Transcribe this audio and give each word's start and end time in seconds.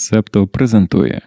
Септо 0.00 0.46
презентує. 0.46 1.20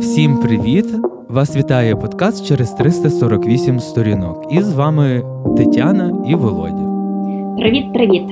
Всім 0.00 0.36
привіт! 0.36 0.86
Вас 1.28 1.56
вітає 1.56 1.96
подкаст 1.96 2.46
через 2.46 2.70
348 2.70 3.80
сторінок. 3.80 4.46
І 4.50 4.62
з 4.62 4.74
вами 4.74 5.22
Тетяна 5.56 6.24
і 6.28 6.34
Володя. 6.34 6.86
Привіт-привіт! 7.58 8.24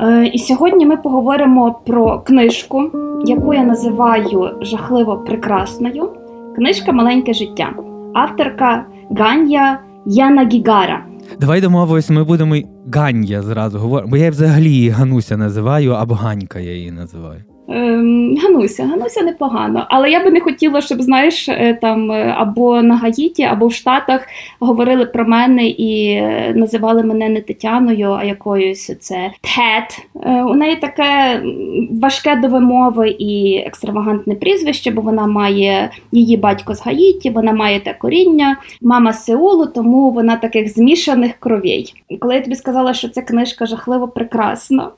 Е, 0.00 0.26
І 0.26 0.38
сьогодні 0.38 0.86
ми 0.86 0.96
поговоримо 0.96 1.80
про 1.86 2.20
книжку, 2.20 2.90
яку 3.24 3.54
я 3.54 3.64
називаю 3.64 4.50
жахливо 4.60 5.16
прекрасною. 5.16 6.08
Книжка 6.56 6.92
Маленьке 6.92 7.32
життя. 7.32 7.72
Авторка 8.14 8.84
Ганья 9.10 9.78
Яна 10.10 10.48
Гігара. 10.48 11.06
Давай 11.40 11.60
домовимось, 11.60 12.10
ми 12.10 12.24
будемо 12.24 12.56
Ганья 12.94 13.42
зразу 13.42 13.78
говорити, 13.78 14.10
бо 14.10 14.16
я 14.16 14.30
взагалі 14.30 14.88
Гануся 14.88 15.36
називаю, 15.36 15.92
або 15.92 16.14
Ганька 16.14 16.60
я 16.60 16.72
її 16.74 16.90
називаю. 16.90 17.44
Ем, 17.70 18.36
Гануся, 18.36 18.86
Гануся 18.86 19.22
непогано, 19.22 19.86
але 19.88 20.10
я 20.10 20.24
би 20.24 20.30
не 20.30 20.40
хотіла, 20.40 20.80
щоб 20.80 21.02
знаєш, 21.02 21.48
е, 21.48 21.78
там 21.80 22.10
е, 22.12 22.34
або 22.38 22.82
на 22.82 22.96
Гаїті, 22.96 23.42
або 23.42 23.66
в 23.66 23.72
Штатах 23.72 24.26
говорили 24.60 25.06
про 25.06 25.24
мене 25.24 25.68
і 25.68 26.10
е, 26.10 26.52
називали 26.56 27.02
мене 27.02 27.28
не 27.28 27.40
Тетяною, 27.40 28.12
а 28.12 28.24
якоюсь 28.24 28.96
це 29.00 29.30
Тет. 29.40 30.06
У 30.46 30.54
неї 30.54 30.76
таке 30.76 31.42
важке 31.90 32.36
до 32.36 32.48
вимови 32.48 33.10
і 33.10 33.62
екстравагантне 33.66 34.34
прізвище, 34.34 34.90
бо 34.90 35.00
вона 35.00 35.26
має 35.26 35.90
її 36.12 36.36
батько 36.36 36.74
з 36.74 36.80
Гаїті, 36.80 37.30
вона 37.30 37.52
має 37.52 37.80
те 37.80 37.94
коріння, 37.94 38.56
мама 38.82 39.12
з 39.12 39.24
Сеулу, 39.24 39.66
тому 39.66 40.10
вона 40.10 40.36
таких 40.36 40.72
змішаних 40.72 41.32
кровей. 41.38 41.94
Коли 42.20 42.34
я 42.34 42.40
тобі 42.40 42.56
сказала, 42.56 42.94
що 42.94 43.08
ця 43.08 43.22
книжка 43.22 43.66
жахливо 43.66 44.08
прекрасна, 44.08 44.90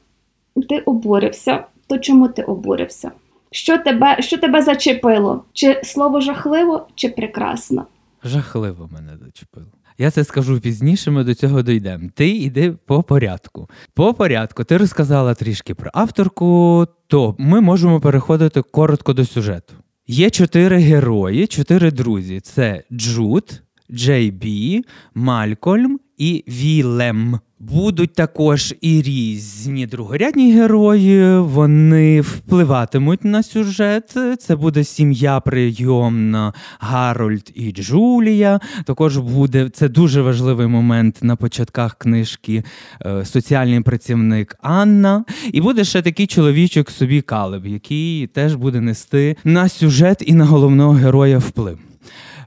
ти 0.68 0.78
обурився. 0.78 1.64
То 1.90 1.98
чому 1.98 2.28
ти 2.28 2.42
обурився? 2.42 3.10
Що 3.50 3.78
тебе, 3.78 4.22
що 4.22 4.38
тебе 4.38 4.62
зачепило? 4.62 5.44
Чи 5.52 5.80
слово 5.84 6.20
жахливо, 6.20 6.86
чи 6.94 7.08
прекрасно? 7.08 7.86
Жахливо 8.24 8.88
мене 8.92 9.12
зачепило. 9.24 9.66
Я 9.98 10.10
це 10.10 10.24
скажу 10.24 10.60
пізніше, 10.60 11.10
ми 11.10 11.24
до 11.24 11.34
цього 11.34 11.62
дійдемо. 11.62 12.10
Ти 12.14 12.28
йди 12.28 12.72
по 12.86 13.02
порядку. 13.02 13.68
По 13.94 14.14
порядку, 14.14 14.64
ти 14.64 14.76
розказала 14.76 15.34
трішки 15.34 15.74
про 15.74 15.90
авторку, 15.94 16.86
то 17.06 17.34
ми 17.38 17.60
можемо 17.60 18.00
переходити 18.00 18.62
коротко 18.62 19.12
до 19.12 19.24
сюжету. 19.24 19.74
Є 20.06 20.30
чотири 20.30 20.78
герої, 20.78 21.46
чотири 21.46 21.90
друзі: 21.90 22.40
це 22.40 22.82
Джуд, 22.92 23.62
Джей 23.90 24.30
Бі, 24.30 24.84
Малькольм 25.14 26.00
і 26.20 26.44
Вілем. 26.48 27.38
Будуть 27.58 28.14
також 28.14 28.74
і 28.80 29.02
різні 29.02 29.86
другорядні 29.86 30.52
герої. 30.52 31.38
Вони 31.38 32.20
впливатимуть 32.20 33.24
на 33.24 33.42
сюжет. 33.42 34.14
Це 34.38 34.56
буде 34.56 34.84
сім'я 34.84 35.40
прийомна 35.40 36.52
Гарольд 36.78 37.52
і 37.54 37.72
Джулія. 37.72 38.60
Також 38.84 39.18
буде 39.18 39.68
це 39.68 39.88
дуже 39.88 40.22
важливий 40.22 40.66
момент 40.66 41.18
на 41.22 41.36
початках 41.36 41.94
книжки. 41.94 42.64
е, 43.06 43.24
Соціальний 43.24 43.80
працівник 43.80 44.56
Анна. 44.62 45.24
І 45.52 45.60
буде 45.60 45.84
ще 45.84 46.02
такий 46.02 46.26
чоловічок 46.26 46.90
собі 46.90 47.20
Калеб, 47.20 47.66
який 47.66 48.26
теж 48.26 48.54
буде 48.54 48.80
нести 48.80 49.36
на 49.44 49.68
сюжет 49.68 50.22
і 50.26 50.34
на 50.34 50.44
головного 50.44 50.92
героя 50.92 51.38
вплив. 51.38 51.78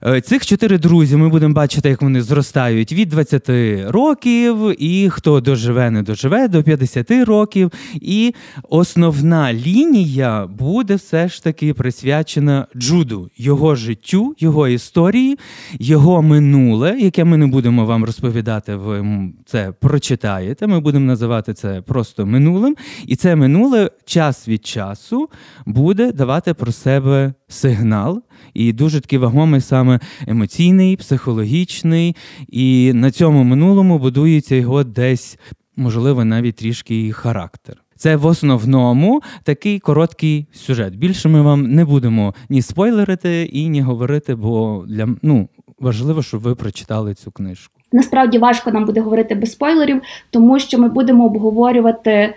Е, 0.05 0.21
Цих 0.21 0.45
чотири 0.45 0.77
друзі 0.77 1.15
ми 1.17 1.29
будемо 1.29 1.53
бачити, 1.53 1.89
як 1.89 2.01
вони 2.01 2.21
зростають 2.21 2.91
від 2.91 3.09
20 3.09 3.49
років, 3.91 4.83
і 4.83 5.09
хто 5.09 5.41
доживе, 5.41 5.91
не 5.91 6.03
доживе 6.03 6.47
до 6.47 6.63
50 6.63 7.11
років. 7.11 7.71
І 7.93 8.33
основна 8.69 9.53
лінія 9.53 10.47
буде 10.47 10.95
все 10.95 11.27
ж 11.27 11.43
таки 11.43 11.73
присвячена 11.73 12.67
Джуду, 12.75 13.29
його 13.37 13.75
життю, 13.75 14.35
його 14.39 14.67
історії, 14.67 15.39
його 15.79 16.21
минуле, 16.21 16.97
яке 16.99 17.23
ми 17.23 17.37
не 17.37 17.47
будемо 17.47 17.85
вам 17.85 18.03
розповідати. 18.03 18.75
Ви 18.75 19.05
це 19.45 19.73
прочитаєте. 19.79 20.67
Ми 20.67 20.79
будемо 20.79 21.05
називати 21.05 21.53
це 21.53 21.81
просто 21.81 22.25
минулим. 22.25 22.75
І 23.07 23.15
це 23.15 23.35
минуле 23.35 23.89
час 24.05 24.47
від 24.47 24.65
часу 24.65 25.29
буде 25.65 26.11
давати 26.11 26.53
про 26.53 26.71
себе 26.71 27.33
сигнал. 27.53 28.23
І 28.53 28.73
дуже 28.73 29.01
такий 29.01 29.19
вагомий 29.19 29.61
саме 29.61 29.99
емоційний, 30.27 30.97
психологічний. 30.97 32.15
І 32.47 32.91
на 32.93 33.11
цьому 33.11 33.43
минулому 33.43 33.99
будується 33.99 34.55
його 34.55 34.83
десь, 34.83 35.37
можливо, 35.75 36.25
навіть 36.25 36.55
трішки 36.55 37.11
характер. 37.11 37.83
Це 37.95 38.15
в 38.15 38.25
основному 38.25 39.21
такий 39.43 39.79
короткий 39.79 40.47
сюжет. 40.53 40.95
Більше 40.95 41.29
ми 41.29 41.41
вам 41.41 41.61
не 41.61 41.85
будемо 41.85 42.33
ні 42.49 42.61
спойлерити 42.61 43.43
і 43.43 43.69
ні 43.69 43.81
говорити, 43.81 44.35
бо 44.35 44.85
для 44.87 45.07
ну 45.21 45.49
важливо, 45.79 46.23
щоб 46.23 46.41
ви 46.41 46.55
прочитали 46.55 47.13
цю 47.13 47.31
книжку. 47.31 47.79
Насправді 47.91 48.37
важко 48.37 48.71
нам 48.71 48.85
буде 48.85 49.01
говорити 49.01 49.35
без 49.35 49.51
спойлерів, 49.51 50.01
тому 50.29 50.59
що 50.59 50.79
ми 50.79 50.89
будемо 50.89 51.25
обговорювати 51.25 52.35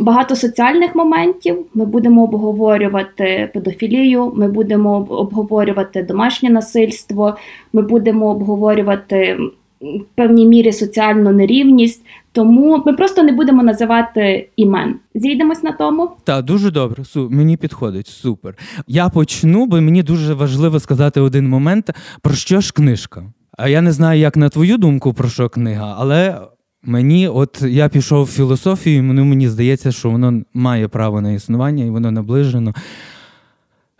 багато 0.00 0.36
соціальних 0.36 0.94
моментів. 0.94 1.66
Ми 1.74 1.84
будемо 1.84 2.24
обговорювати 2.24 3.50
педофілію, 3.54 4.32
ми 4.36 4.48
будемо 4.48 5.06
обговорювати 5.10 6.02
домашнє 6.02 6.50
насильство, 6.50 7.36
ми 7.72 7.82
будемо 7.82 8.30
обговорювати 8.30 9.38
в 9.80 10.04
певній 10.14 10.46
мірі 10.46 10.72
соціальну 10.72 11.32
нерівність. 11.32 12.04
Тому 12.32 12.82
ми 12.86 12.92
просто 12.92 13.22
не 13.22 13.32
будемо 13.32 13.62
називати 13.62 14.48
імен. 14.56 14.94
Зійдемось 15.14 15.62
на 15.62 15.72
тому. 15.72 16.10
Так, 16.24 16.44
дуже 16.44 16.70
добре. 16.70 17.04
Су, 17.04 17.28
мені 17.30 17.56
підходить, 17.56 18.06
супер. 18.06 18.54
Я 18.86 19.08
почну, 19.08 19.66
бо 19.66 19.80
мені 19.80 20.02
дуже 20.02 20.34
важливо 20.34 20.80
сказати 20.80 21.20
один 21.20 21.48
момент, 21.48 21.90
про 22.22 22.34
що 22.34 22.60
ж 22.60 22.72
книжка. 22.72 23.24
А 23.58 23.68
я 23.68 23.82
не 23.82 23.92
знаю, 23.92 24.20
як 24.20 24.36
на 24.36 24.48
твою 24.48 24.78
думку, 24.78 25.12
про 25.12 25.28
що 25.28 25.48
книга, 25.48 25.96
але 25.98 26.40
мені, 26.84 27.28
от 27.28 27.62
я 27.62 27.88
пішов 27.88 28.24
в 28.24 28.30
філософію, 28.30 28.98
і 28.98 29.02
мені, 29.02 29.48
здається, 29.48 29.92
що 29.92 30.10
воно 30.10 30.42
має 30.54 30.88
право 30.88 31.20
на 31.20 31.32
існування 31.32 31.84
і 31.84 31.90
воно 31.90 32.10
наближено. 32.10 32.74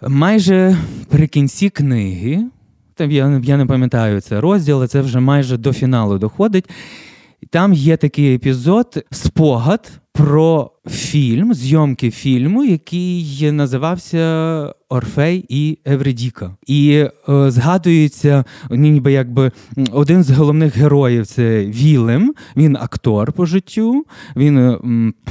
Майже 0.09 0.77
при 1.09 1.27
кінці 1.27 1.69
книги, 1.69 2.45
там 2.95 3.11
я, 3.11 3.41
я 3.45 3.57
не 3.57 3.67
пам'ятаю 3.67 4.21
це 4.21 4.41
розділ, 4.41 4.77
але 4.77 4.89
це 4.89 5.01
вже 5.01 5.21
майже 5.21 5.57
до 5.57 5.73
фіналу 5.73 6.19
доходить. 6.19 6.71
Там 7.51 7.73
є 7.73 7.97
такий 7.97 8.35
епізод, 8.35 9.05
спогад 9.11 9.93
про 10.13 10.71
фільм, 10.91 11.55
зйомки 11.55 12.11
фільму, 12.11 12.65
який 12.65 13.53
називався 13.53 14.75
Орфей 14.89 15.45
і 15.49 15.79
Евредіка. 15.85 16.57
І 16.67 16.91
е, 17.29 17.51
згадується 17.51 18.45
ну, 18.71 18.77
ніби 18.77 19.13
якби 19.13 19.53
один 19.93 20.23
з 20.23 20.31
головних 20.31 20.77
героїв 20.77 21.27
це 21.27 21.65
Вілем. 21.65 22.35
Він 22.57 22.77
актор 22.77 23.33
по 23.33 23.47
життю. 23.47 24.07
Він 24.37 24.59
е, 24.59 24.79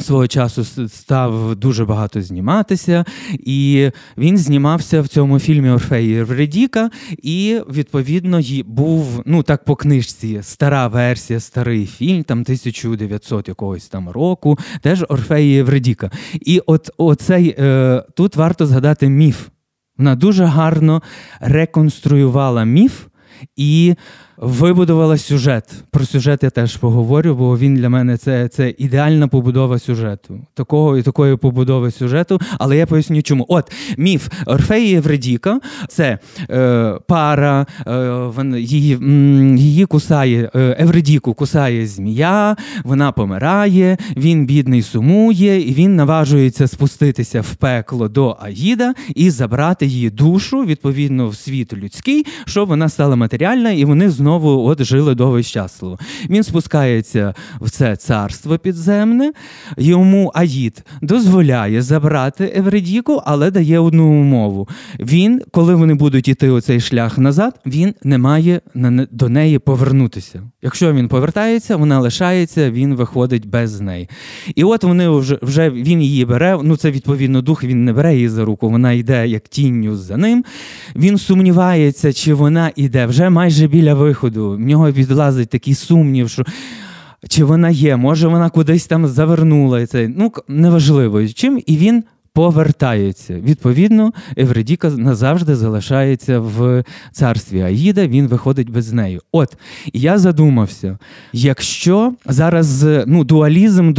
свого 0.01 0.27
часу 0.27 0.87
став 0.87 1.55
дуже 1.55 1.85
багато 1.85 2.21
зніматися, 2.21 3.05
і 3.33 3.89
він 4.17 4.37
знімався 4.37 5.01
в 5.01 5.07
цьому 5.07 5.39
фільмі 5.39 5.69
Орфей 5.69 6.09
і 6.09 6.17
Евредіка. 6.17 6.89
І 7.23 7.59
відповідно 7.69 8.41
був 8.65 9.21
ну 9.25 9.43
так 9.43 9.65
по 9.65 9.75
книжці 9.75 10.39
стара 10.41 10.87
версія, 10.87 11.39
старий 11.39 11.85
фільм, 11.85 12.23
там 12.23 12.41
1900 12.41 13.47
якогось 13.47 13.87
там 13.87 14.09
року, 14.09 14.59
теж 14.81 15.05
Орфей 15.09 15.40
і 15.41 15.57
Евредіка. 15.57 16.11
І 16.33 16.61
от 16.65 16.89
оцей 16.97 17.55
е, 17.59 18.03
тут 18.15 18.35
варто 18.35 18.65
згадати 18.65 19.09
міф. 19.09 19.47
Вона 19.97 20.15
дуже 20.15 20.45
гарно 20.45 21.01
реконструювала 21.39 22.63
міф 22.63 23.05
і 23.55 23.95
вибудувала 24.41 25.17
сюжет. 25.17 25.63
Про 25.91 26.05
сюжет 26.05 26.43
я 26.43 26.49
теж 26.49 26.77
поговорю, 26.77 27.35
бо 27.35 27.57
він 27.57 27.75
для 27.75 27.89
мене 27.89 28.17
це, 28.17 28.47
це 28.47 28.73
ідеальна 28.77 29.27
побудова 29.27 29.79
сюжету. 29.79 30.39
Такого 30.53 30.97
і 30.97 31.01
такої 31.01 31.37
побудови 31.37 31.91
сюжету. 31.91 32.39
Але 32.57 32.77
я 32.77 32.85
поясню, 32.85 33.21
чому. 33.21 33.45
От 33.49 33.71
міф 33.97 34.27
Орфеї 34.45 34.91
і 34.91 34.95
Евредіка 34.95 35.59
це 35.87 36.19
е, 36.49 36.93
пара, 37.07 37.65
е, 37.87 38.59
її, 38.59 38.99
її 39.57 39.85
кусає, 39.85 40.51
е, 40.55 40.75
Евредіку 40.79 41.33
кусає 41.33 41.87
змія, 41.87 42.55
вона 42.83 43.11
помирає, 43.11 43.97
він 44.17 44.45
бідний 44.45 44.81
сумує, 44.81 45.69
і 45.69 45.73
він 45.73 45.95
наважується 45.95 46.67
спуститися 46.67 47.41
в 47.41 47.55
пекло 47.55 48.07
до 48.07 48.37
Аїда 48.41 48.93
і 49.15 49.29
забрати 49.29 49.85
її 49.85 50.09
душу 50.09 50.65
відповідно 50.65 51.27
в 51.27 51.35
світ 51.35 51.73
людський, 51.73 52.25
щоб 52.45 52.69
вона 52.69 52.89
стала 52.89 53.15
матеріальна, 53.15 53.71
і 53.71 53.85
вони 53.85 54.09
знову 54.09 54.30
знову 54.31 54.67
от 54.67 54.83
жили 54.83 55.15
довго 55.15 55.39
і 55.39 55.43
щасливо. 55.43 55.99
Він 56.29 56.43
спускається 56.43 57.33
в 57.61 57.69
це 57.69 57.95
царство 57.95 58.57
підземне, 58.57 59.31
йому 59.77 60.31
Аїд 60.33 60.83
дозволяє 61.01 61.81
забрати 61.81 62.53
Евредіку, 62.55 63.21
але 63.25 63.51
дає 63.51 63.79
одну 63.79 64.07
умову. 64.21 64.67
Він, 64.99 65.41
коли 65.51 65.75
вони 65.75 65.93
будуть 65.93 66.27
іти 66.27 66.49
оцей 66.49 66.79
шлях 66.79 67.17
назад, 67.17 67.59
він 67.65 67.93
не 68.03 68.17
має 68.17 68.61
до 69.11 69.29
неї 69.29 69.59
повернутися. 69.59 70.41
Якщо 70.61 70.93
він 70.93 71.07
повертається, 71.07 71.75
вона 71.75 71.99
лишається, 71.99 72.71
він 72.71 72.95
виходить 72.95 73.47
без 73.47 73.81
неї. 73.81 74.09
І 74.55 74.63
от 74.63 74.83
вони 74.83 75.09
вже 75.09 75.39
вже 75.41 75.69
він 75.69 76.01
її 76.01 76.25
бере. 76.25 76.59
Ну 76.63 76.75
це 76.75 76.91
відповідно 76.91 77.41
дух. 77.41 77.63
Він 77.63 77.85
не 77.85 77.93
бере 77.93 78.15
її 78.15 78.29
за 78.29 78.45
руку. 78.45 78.69
Вона 78.69 78.91
йде 78.91 79.27
як 79.27 79.47
тінню 79.47 79.95
за 79.95 80.17
ним. 80.17 80.45
Він 80.95 81.17
сумнівається, 81.17 82.13
чи 82.13 82.33
вона 82.33 82.71
йде 82.75 83.05
вже 83.05 83.29
майже 83.29 83.67
біля 83.67 83.93
виходу. 83.93 84.20
В 84.57 84.59
нього 84.59 84.91
відлазить 84.91 85.49
такий 85.49 85.75
сумнів, 85.75 86.29
що. 86.29 86.43
Чи 87.27 87.43
вона 87.43 87.69
є, 87.69 87.95
може 87.97 88.27
вона 88.27 88.49
кудись 88.49 88.87
там 88.87 89.07
завернула 89.07 89.87
це. 89.87 90.07
Ну 90.07 90.31
неважливо 90.47 91.27
чим, 91.27 91.61
і 91.65 91.77
він 91.77 92.03
повертається. 92.33 93.33
Відповідно, 93.33 94.13
Евредіка 94.37 94.89
назавжди 94.89 95.55
залишається 95.55 96.39
в 96.39 96.83
царстві 97.11 97.61
Аїда, 97.61 98.07
він 98.07 98.27
виходить 98.27 98.69
без 98.69 98.93
неї. 98.93 99.19
От 99.31 99.57
я 99.93 100.17
задумався, 100.17 100.97
якщо 101.33 102.13
зараз 102.25 102.85
ну, 103.05 103.23
дуалізм, 103.23 103.93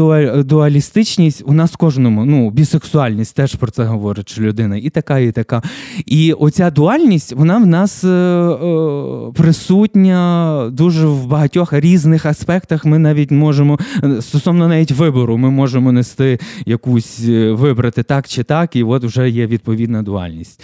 дуалістичність 0.44 1.42
у 1.46 1.52
нас 1.52 1.76
кожному, 1.76 2.24
ну, 2.24 2.50
бісексуальність 2.50 3.36
теж 3.36 3.54
про 3.54 3.70
це 3.70 3.84
говорить, 3.84 4.28
що 4.28 4.42
людина 4.42 4.76
і 4.76 4.90
така, 4.90 5.18
і 5.18 5.32
така. 5.32 5.62
І 6.06 6.32
оця 6.32 6.70
дуальність, 6.70 7.32
вона 7.32 7.58
в 7.58 7.66
нас 7.66 8.04
е, 8.04 8.08
е, 8.08 9.32
присутня 9.34 10.70
дуже 10.72 11.06
в 11.06 11.26
багатьох 11.26 11.72
різних 11.72 12.26
аспектах. 12.26 12.84
Ми 12.84 12.98
навіть 12.98 13.30
можемо 13.30 13.78
стосовно 14.20 14.68
навіть 14.68 14.90
вибору, 14.90 15.38
ми 15.38 15.50
можемо 15.50 15.92
нести 15.92 16.38
якусь 16.66 17.20
е, 17.28 17.52
вибрати 17.52 18.02
так 18.02 18.21
так 18.22 18.28
чи 18.28 18.42
так, 18.42 18.76
і 18.76 18.82
от 18.82 19.04
вже 19.04 19.30
є 19.30 19.46
відповідна 19.46 20.02
дуальність. 20.02 20.62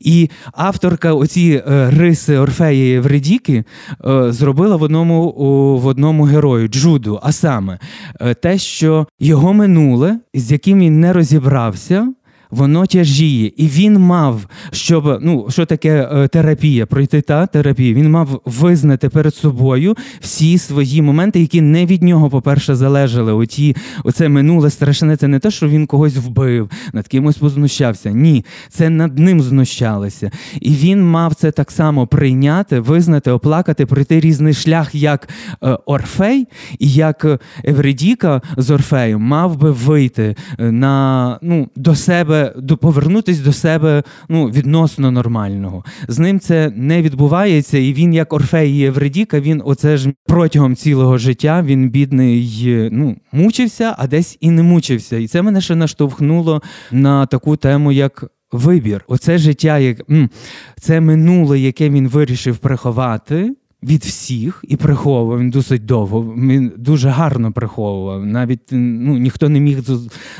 І 0.00 0.30
авторка 0.52 1.12
оці 1.12 1.62
е, 1.68 1.90
риси 1.90 2.38
Орфеї 2.38 3.00
Вредіки 3.00 3.64
е, 4.06 4.32
зробила 4.32 4.76
в 4.76 4.82
одному 4.82 5.30
в 5.82 5.86
одному 5.86 6.24
герою 6.24 6.68
Джуду, 6.68 7.20
а 7.22 7.32
саме 7.32 7.78
е, 8.20 8.34
те, 8.34 8.58
що 8.58 9.06
його 9.20 9.54
минуле, 9.54 10.18
з 10.34 10.52
яким 10.52 10.80
він 10.80 11.00
не 11.00 11.12
розібрався 11.12 12.12
воно 12.50 12.86
тяжіє. 12.86 13.52
І 13.56 13.66
він 13.66 13.98
мав, 13.98 14.46
щоб 14.72 15.18
ну 15.22 15.46
що 15.50 15.66
таке 15.66 16.08
е, 16.12 16.28
терапія, 16.28 16.86
пройти 16.86 17.20
та 17.20 17.46
терапію, 17.46 17.94
він 17.94 18.10
мав 18.10 18.40
визнати 18.44 19.08
перед 19.08 19.34
собою 19.34 19.96
всі 20.20 20.58
свої 20.58 21.02
моменти, 21.02 21.40
які 21.40 21.60
не 21.60 21.86
від 21.86 22.02
нього, 22.02 22.30
по-перше, 22.30 22.74
залежали. 22.74 23.32
Оті, 23.32 23.76
Оце 24.04 24.28
минуле 24.28 24.70
страшне. 24.70 25.16
Це 25.16 25.28
не 25.28 25.38
те, 25.38 25.50
що 25.50 25.68
він 25.68 25.86
когось 25.86 26.16
вбив, 26.16 26.70
над 26.92 27.08
кимось 27.08 27.36
познущався. 27.36 28.10
Ні, 28.10 28.44
це 28.68 28.90
над 28.90 29.18
ним 29.18 29.40
знущалися. 29.40 30.30
І 30.60 30.70
він 30.70 31.10
мав 31.10 31.34
це 31.34 31.50
так 31.50 31.70
само 31.70 32.06
прийняти, 32.06 32.80
визнати, 32.80 33.30
оплакати, 33.30 33.86
пройти 33.86 34.20
різний 34.20 34.54
шлях, 34.54 34.94
як 34.94 35.28
е, 35.62 35.78
Орфей, 35.86 36.46
і 36.78 36.92
як 36.92 37.26
Евредіка 37.64 38.42
з 38.56 38.70
Орфеєм 38.70 39.20
мав 39.20 39.56
би 39.56 39.70
вийти 39.70 40.36
е, 40.58 40.72
на 40.72 41.38
ну, 41.42 41.68
до 41.76 41.94
себе 41.94 42.35
себе 42.36 42.76
повернутись 42.76 43.40
до 43.40 43.52
себе 43.52 44.02
ну, 44.28 44.46
відносно 44.46 45.10
нормального. 45.10 45.84
З 46.08 46.18
ним 46.18 46.40
це 46.40 46.72
не 46.76 47.02
відбувається, 47.02 47.78
і 47.78 47.92
він, 47.92 48.14
як 48.14 48.32
Орфей 48.32 48.70
і 48.70 48.76
Євредіка, 48.76 49.40
він 49.40 49.62
оце 49.64 49.96
ж 49.96 50.12
протягом 50.26 50.76
цілого 50.76 51.18
життя 51.18 51.62
він 51.62 51.90
бідний 51.90 52.88
ну, 52.92 53.16
мучився, 53.32 53.94
а 53.98 54.06
десь 54.06 54.38
і 54.40 54.50
не 54.50 54.62
мучився. 54.62 55.16
І 55.16 55.26
це 55.26 55.42
мене 55.42 55.60
ще 55.60 55.74
наштовхнуло 55.74 56.62
на 56.90 57.26
таку 57.26 57.56
тему, 57.56 57.92
як. 57.92 58.24
Вибір, 58.52 59.04
оце 59.08 59.38
життя, 59.38 59.78
як 59.78 60.00
це 60.80 61.00
минуле, 61.00 61.58
яке 61.58 61.90
він 61.90 62.08
вирішив 62.08 62.58
приховати 62.58 63.54
від 63.86 64.04
всіх 64.04 64.64
і 64.68 64.76
приховував 64.76 65.40
він 65.40 65.50
досить 65.50 65.84
довго. 65.84 66.34
Він 66.36 66.72
дуже 66.76 67.08
гарно 67.08 67.52
приховував. 67.52 68.26
Навіть 68.26 68.60
ну, 68.70 69.18
ніхто 69.18 69.48
не 69.48 69.60
міг 69.60 69.78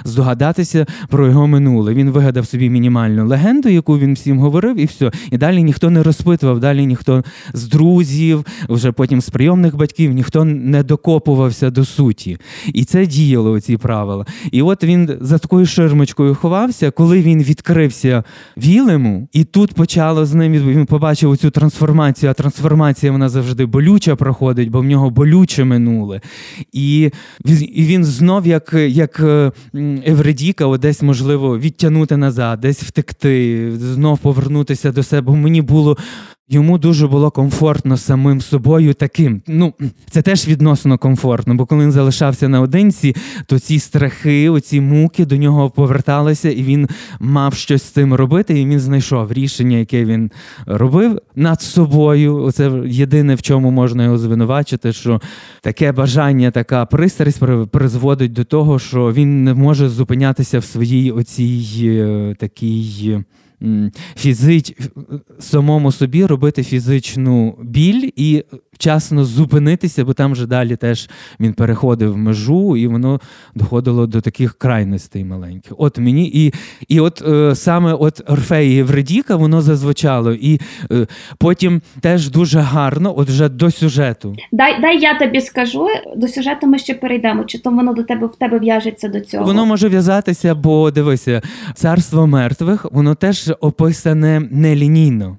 здогадатися 0.04 0.86
про 1.08 1.26
його 1.26 1.46
минуле. 1.46 1.94
Він 1.94 2.10
вигадав 2.10 2.46
собі 2.46 2.70
мінімальну 2.70 3.26
легенду, 3.26 3.68
яку 3.68 3.98
він 3.98 4.14
всім 4.14 4.38
говорив, 4.38 4.80
і 4.80 4.84
все. 4.84 5.10
І 5.30 5.38
далі 5.38 5.62
ніхто 5.62 5.90
не 5.90 6.02
розпитував, 6.02 6.60
далі 6.60 6.86
ніхто 6.86 7.24
з 7.52 7.64
друзів, 7.64 8.46
вже 8.68 8.92
потім 8.92 9.20
з 9.20 9.30
прийомних 9.30 9.76
батьків, 9.76 10.12
ніхто 10.12 10.44
не 10.44 10.82
докопувався 10.82 11.70
до 11.70 11.84
суті. 11.84 12.38
І 12.74 12.84
це 12.84 13.06
діяло 13.06 13.60
ці 13.60 13.76
правила. 13.76 14.26
І 14.52 14.62
от 14.62 14.84
він 14.84 15.10
за 15.20 15.38
такою 15.38 15.66
ширмочкою 15.66 16.34
ховався, 16.34 16.90
коли 16.90 17.22
він 17.22 17.42
відкрився 17.42 18.24
Вілему, 18.56 19.28
і 19.32 19.44
тут 19.44 19.74
почало 19.74 20.26
з 20.26 20.34
ним 20.34 20.52
він 20.52 20.86
побачив 20.86 21.36
цю 21.36 21.50
трансформацію, 21.50 22.30
а 22.30 22.34
трансформація 22.34 23.12
вона 23.12 23.28
завжди 23.36 23.66
болюча 23.66 24.16
проходить, 24.16 24.70
бо 24.70 24.80
в 24.80 24.84
нього 24.84 25.10
болюче 25.10 25.64
минуле. 25.64 26.20
І 26.72 27.10
він 27.76 28.04
знов, 28.04 28.46
як 28.46 28.72
як 28.88 29.20
Евредіка, 30.06 30.78
десь 30.78 31.02
можливо 31.02 31.58
відтягнути 31.58 32.16
назад, 32.16 32.60
десь 32.60 32.82
втекти, 32.82 33.72
знов 33.78 34.18
повернутися 34.18 34.92
до 34.92 35.02
себе. 35.02 35.32
Мені 35.32 35.62
було 35.62 35.96
Йому 36.48 36.78
дуже 36.78 37.06
було 37.06 37.30
комфортно 37.30 37.96
самим 37.96 38.40
собою 38.40 38.94
таким. 38.94 39.42
Ну, 39.46 39.74
це 40.10 40.22
теж 40.22 40.48
відносно 40.48 40.98
комфортно, 40.98 41.54
бо 41.54 41.66
коли 41.66 41.84
він 41.84 41.92
залишався 41.92 42.48
наодинці, 42.48 43.16
то 43.46 43.58
ці 43.58 43.78
страхи, 43.78 44.48
оці 44.48 44.80
муки 44.80 45.26
до 45.26 45.36
нього 45.36 45.70
поверталися, 45.70 46.50
і 46.50 46.62
він 46.62 46.88
мав 47.20 47.54
щось 47.54 47.82
з 47.82 47.90
цим 47.90 48.14
робити. 48.14 48.60
І 48.60 48.66
він 48.66 48.80
знайшов 48.80 49.32
рішення, 49.32 49.76
яке 49.76 50.04
він 50.04 50.30
робив 50.66 51.20
над 51.36 51.62
собою. 51.62 52.36
Оце 52.36 52.82
єдине, 52.86 53.34
в 53.34 53.42
чому 53.42 53.70
можна 53.70 54.04
його 54.04 54.18
звинувачити, 54.18 54.92
що 54.92 55.20
таке 55.60 55.92
бажання, 55.92 56.50
така 56.50 56.86
пристрасть 56.86 57.40
призводить 57.70 58.32
до 58.32 58.44
того, 58.44 58.78
що 58.78 59.12
він 59.12 59.44
не 59.44 59.54
може 59.54 59.88
зупинятися 59.88 60.58
в 60.58 60.64
своїй 60.64 61.10
оцій 61.10 61.66
е, 61.82 62.34
такій 62.38 63.16
фізич, 64.16 64.74
самому 65.38 65.92
собі 65.92 66.26
робити 66.26 66.62
фізичну 66.62 67.58
біль 67.62 68.10
і 68.16 68.44
вчасно 68.76 69.24
зупинитися, 69.24 70.04
бо 70.04 70.12
там 70.12 70.32
вже 70.32 70.46
далі 70.46 70.76
теж 70.76 71.10
він 71.40 71.52
переходив 71.52 72.16
межу, 72.16 72.76
і 72.76 72.86
воно 72.86 73.20
доходило 73.54 74.06
до 74.06 74.20
таких 74.20 74.54
крайностей 74.54 75.24
маленьких. 75.24 75.72
От 75.78 75.98
мені 75.98 76.30
і 76.34 76.52
і 76.88 77.00
от 77.00 77.22
е, 77.28 77.54
саме 77.54 77.92
от 77.92 78.30
Орфея 78.30 78.76
і 78.76 78.78
Евредіка 78.78 79.36
воно 79.36 79.62
зазвучало, 79.62 80.32
і 80.32 80.60
е, 80.92 81.06
потім 81.38 81.82
теж 82.00 82.30
дуже 82.30 82.60
гарно, 82.60 83.18
от 83.18 83.28
вже 83.28 83.48
до 83.48 83.70
сюжету. 83.70 84.36
Дай 84.52 84.80
дай 84.80 85.00
я 85.00 85.18
тобі 85.18 85.40
скажу, 85.40 85.86
до 86.16 86.28
сюжету 86.28 86.66
ми 86.66 86.78
ще 86.78 86.94
перейдемо. 86.94 87.44
Чи 87.44 87.58
то 87.58 87.70
воно 87.70 87.94
до 87.94 88.02
тебе 88.02 88.26
в 88.26 88.36
тебе 88.36 88.58
в'яжеться 88.58 89.08
до 89.08 89.20
цього? 89.20 89.44
Воно 89.44 89.66
може 89.66 89.88
в'язатися, 89.88 90.54
бо 90.54 90.90
дивися, 90.90 91.42
царство 91.74 92.26
мертвих, 92.26 92.86
воно 92.92 93.14
теж 93.14 93.52
описане 93.60 94.48
нелінійно. 94.50 95.38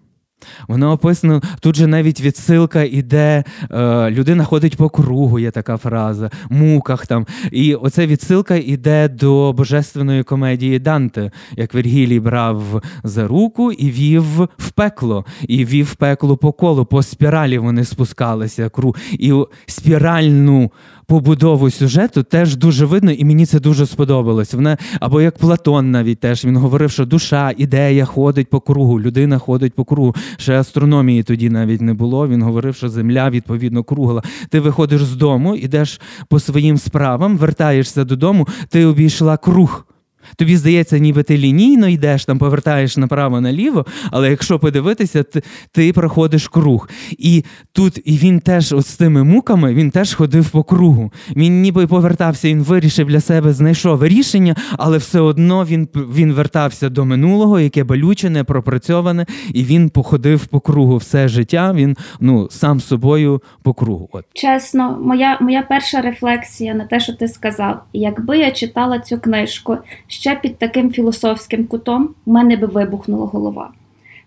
Воно 0.67 0.91
описано, 0.91 1.41
тут 1.59 1.75
же 1.75 1.87
навіть 1.87 2.21
відсилка 2.21 2.83
іде, 2.83 3.43
е, 3.71 4.09
людина 4.11 4.43
ходить 4.43 4.77
по 4.77 4.89
кругу, 4.89 5.39
є 5.39 5.51
така 5.51 5.77
фраза, 5.77 6.29
муках 6.49 7.07
там. 7.07 7.27
І 7.51 7.75
оця 7.75 8.07
відсилка 8.07 8.55
іде 8.55 9.07
до 9.07 9.53
божественної 9.53 10.23
комедії 10.23 10.79
Данте, 10.79 11.31
як 11.55 11.73
Вергілій 11.73 12.19
брав 12.19 12.81
за 13.03 13.27
руку 13.27 13.71
і 13.71 13.91
вів 13.91 14.23
в 14.57 14.71
пекло, 14.75 15.25
і 15.47 15.65
вів 15.65 15.85
в 15.85 15.95
пекло 15.95 16.37
по 16.37 16.51
колу, 16.51 16.85
по 16.85 17.03
спіралі 17.03 17.57
вони 17.57 17.83
спускалися 17.85 18.69
круг. 18.69 18.97
І 19.11 19.33
спіральну 19.65 20.71
побудову 21.07 21.69
сюжету 21.71 22.23
теж 22.23 22.55
дуже 22.55 22.85
видно, 22.85 23.11
і 23.11 23.25
мені 23.25 23.45
це 23.45 23.59
дуже 23.59 23.85
сподобалось. 23.85 24.53
Вона 24.53 24.77
або 24.99 25.21
як 25.21 25.37
Платон, 25.37 25.91
навіть 25.91 26.19
теж 26.19 26.45
він 26.45 26.57
говорив, 26.57 26.91
що 26.91 27.05
душа, 27.05 27.53
ідея 27.57 28.05
ходить 28.05 28.49
по 28.49 28.59
кругу, 28.59 29.01
людина 29.01 29.37
ходить 29.37 29.73
по 29.73 29.85
кругу. 29.85 30.15
Ще 30.37 30.59
астрономії 30.59 31.23
тоді 31.23 31.49
навіть 31.49 31.81
не 31.81 31.93
було. 31.93 32.27
Він 32.27 32.41
говорив, 32.41 32.75
що 32.75 32.89
земля 32.89 33.29
відповідно 33.29 33.83
кругла. 33.83 34.23
Ти 34.49 34.59
виходиш 34.59 35.03
з 35.03 35.15
дому, 35.15 35.55
ідеш 35.55 36.01
по 36.29 36.39
своїм 36.39 36.77
справам, 36.77 37.37
вертаєшся 37.37 38.03
додому, 38.03 38.47
ти 38.69 38.85
обійшла 38.85 39.37
круг. 39.37 39.86
Тобі 40.35 40.57
здається, 40.57 40.97
ніби 40.97 41.23
ти 41.23 41.37
лінійно 41.37 41.87
йдеш, 41.87 42.25
там 42.25 42.37
повертаєш 42.37 42.97
направо-наліво, 42.97 43.85
але 44.11 44.29
якщо 44.29 44.59
подивитися, 44.59 45.23
ти 45.23 45.43
ти 45.71 45.93
проходиш 45.93 46.47
круг. 46.47 46.89
І 47.11 47.43
тут 47.71 48.01
і 48.05 48.17
він 48.17 48.39
теж 48.39 48.73
от 48.73 48.87
з 48.87 48.97
тими 48.97 49.23
муками 49.23 49.73
він 49.73 49.91
теж 49.91 50.13
ходив 50.13 50.49
по 50.49 50.63
кругу. 50.63 51.11
Він 51.35 51.61
ніби 51.61 51.87
повертався, 51.87 52.47
він 52.47 52.61
вирішив 52.63 53.07
для 53.07 53.21
себе, 53.21 53.53
знайшов 53.53 54.05
рішення, 54.05 54.55
але 54.77 54.97
все 54.97 55.19
одно 55.19 55.65
він 55.65 55.87
він 55.95 56.33
вертався 56.33 56.89
до 56.89 57.05
минулого, 57.05 57.59
яке 57.59 57.83
болючене, 57.83 58.43
пропрацьоване, 58.43 59.25
і 59.53 59.63
він 59.63 59.89
походив 59.89 60.45
по 60.45 60.59
кругу 60.59 60.97
все 60.97 61.27
життя. 61.27 61.73
Він 61.73 61.97
ну 62.19 62.47
сам 62.51 62.79
собою 62.79 63.41
по 63.63 63.73
кругу. 63.73 64.09
От 64.11 64.25
чесно, 64.33 64.99
моя 65.03 65.37
моя 65.41 65.61
перша 65.61 66.01
рефлексія 66.01 66.73
на 66.73 66.85
те, 66.85 66.99
що 66.99 67.13
ти 67.13 67.27
сказав, 67.27 67.83
якби 67.93 68.37
я 68.37 68.51
читала 68.51 68.99
цю 68.99 69.17
книжку 69.17 69.77
ще 70.17 70.35
під 70.35 70.57
таким 70.57 70.91
філософським 70.91 71.65
кутом, 71.65 72.09
в 72.25 72.31
мене 72.31 72.57
би 72.57 72.67
вибухнула 72.67 73.25
голова. 73.25 73.69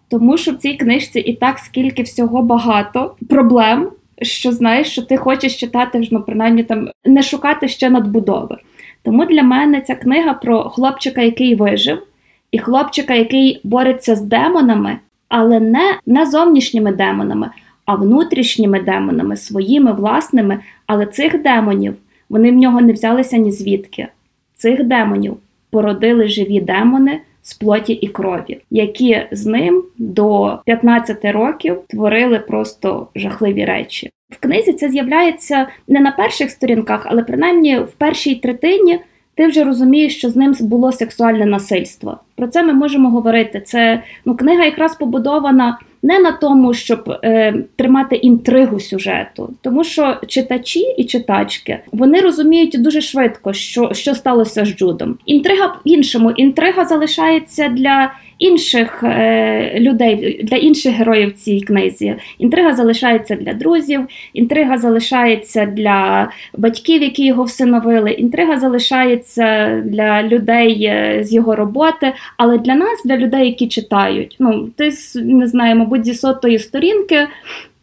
Тому 0.08 0.38
що 0.38 0.52
в 0.52 0.56
цій 0.56 0.74
книжці 0.74 1.20
і 1.20 1.34
так 1.34 1.58
скільки 1.58 2.02
всього 2.02 2.42
багато 2.42 3.14
проблем, 3.28 3.90
що 4.22 4.52
знаєш, 4.52 4.88
що 4.88 5.02
ти 5.02 5.16
хочеш 5.16 5.56
читати, 5.56 6.08
ну, 6.10 6.22
принаймні 6.22 6.62
там 6.62 6.88
не 7.04 7.22
шукати 7.22 7.68
ще 7.68 7.90
надбудови. 7.90 8.56
Тому 9.02 9.24
для 9.24 9.42
мене 9.42 9.80
ця 9.80 9.94
книга 9.94 10.34
про 10.34 10.62
хлопчика, 10.62 11.22
який 11.22 11.54
вижив, 11.54 12.06
і 12.52 12.58
хлопчика, 12.58 13.14
який 13.14 13.60
бореться 13.64 14.16
з 14.16 14.22
демонами, 14.22 14.98
але 15.28 15.60
не, 15.60 15.98
не 16.06 16.26
зовнішніми 16.26 16.92
демонами, 16.92 17.50
а 17.84 17.94
внутрішніми 17.94 18.80
демонами, 18.80 19.36
своїми 19.36 19.92
власними. 19.92 20.60
Але 20.86 21.06
цих 21.06 21.42
демонів 21.42 21.94
вони 22.28 22.50
в 22.50 22.54
нього 22.54 22.80
не 22.80 22.92
взялися 22.92 23.36
ні 23.36 23.52
звідки. 23.52 24.08
Цих 24.54 24.84
демонів 24.84 25.36
породили 25.70 26.28
живі 26.28 26.60
демони 26.60 27.20
з 27.42 27.54
плоті 27.54 27.92
і 27.92 28.08
крові, 28.08 28.60
які 28.70 29.22
з 29.32 29.46
ним 29.46 29.84
до 29.98 30.58
15 30.66 31.24
років 31.24 31.78
творили 31.88 32.38
просто 32.38 33.08
жахливі 33.16 33.64
речі. 33.64 34.10
В 34.32 34.40
книзі 34.40 34.72
це 34.72 34.88
з'являється 34.88 35.66
не 35.88 36.00
на 36.00 36.12
перших 36.12 36.50
сторінках, 36.50 37.02
але 37.04 37.22
принаймні 37.22 37.78
в 37.78 37.92
першій 37.92 38.34
третині 38.34 39.00
ти 39.40 39.46
вже 39.46 39.64
розумієш, 39.64 40.16
що 40.16 40.30
з 40.30 40.36
ним 40.36 40.54
було 40.60 40.92
сексуальне 40.92 41.46
насильство. 41.46 42.18
Про 42.36 42.48
це 42.48 42.62
ми 42.62 42.72
можемо 42.72 43.10
говорити. 43.10 43.62
Це 43.66 44.02
ну, 44.24 44.36
книга 44.36 44.64
якраз 44.64 44.96
побудована 44.96 45.78
не 46.02 46.18
на 46.18 46.32
тому, 46.32 46.74
щоб 46.74 47.10
е, 47.24 47.54
тримати 47.76 48.16
інтригу 48.16 48.80
сюжету, 48.80 49.54
тому 49.62 49.84
що 49.84 50.16
читачі 50.26 50.80
і 50.80 51.04
читачки 51.04 51.78
вони 51.92 52.20
розуміють 52.20 52.82
дуже 52.82 53.00
швидко, 53.00 53.52
що 53.52 53.90
що 53.92 54.14
сталося 54.14 54.64
з 54.64 54.68
Джудом. 54.68 55.18
Інтрига 55.26 55.66
в 55.66 55.80
іншому, 55.84 56.30
інтрига 56.30 56.84
залишається 56.84 57.68
для 57.68 58.12
інших 58.40 59.02
е, 59.02 59.80
людей, 59.80 60.40
для 60.42 60.56
інших 60.56 60.94
героїв 60.94 61.28
в 61.28 61.32
цій 61.32 61.60
книзі. 61.60 62.14
Інтрига 62.38 62.74
залишається 62.74 63.36
для 63.36 63.52
друзів, 63.52 64.00
інтрига 64.32 64.78
залишається 64.78 65.66
для 65.66 66.30
батьків, 66.56 67.02
які 67.02 67.26
його 67.26 67.44
всиновили. 67.44 68.10
Інтрига 68.10 68.58
залишається 68.58 69.80
для 69.84 70.22
людей 70.22 70.84
е, 70.84 71.20
з 71.24 71.32
його 71.32 71.56
роботи, 71.56 72.12
але 72.36 72.58
для 72.58 72.74
нас, 72.74 73.02
для 73.04 73.16
людей, 73.16 73.46
які 73.46 73.68
читають, 73.68 74.36
ну 74.38 74.68
ти 74.76 74.92
не 75.14 75.46
знаю, 75.46 75.76
мабуть, 75.76 76.04
зі 76.04 76.14
сотої 76.14 76.58
сторінки. 76.58 77.28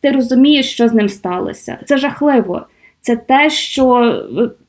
Ти 0.02 0.12
розумієш, 0.12 0.72
що 0.72 0.88
з 0.88 0.94
ним 0.94 1.10
сталося. 1.10 1.78
Це 1.86 1.98
жахливо 1.98 2.66
це 3.08 3.16
те, 3.16 3.50
що 3.50 4.16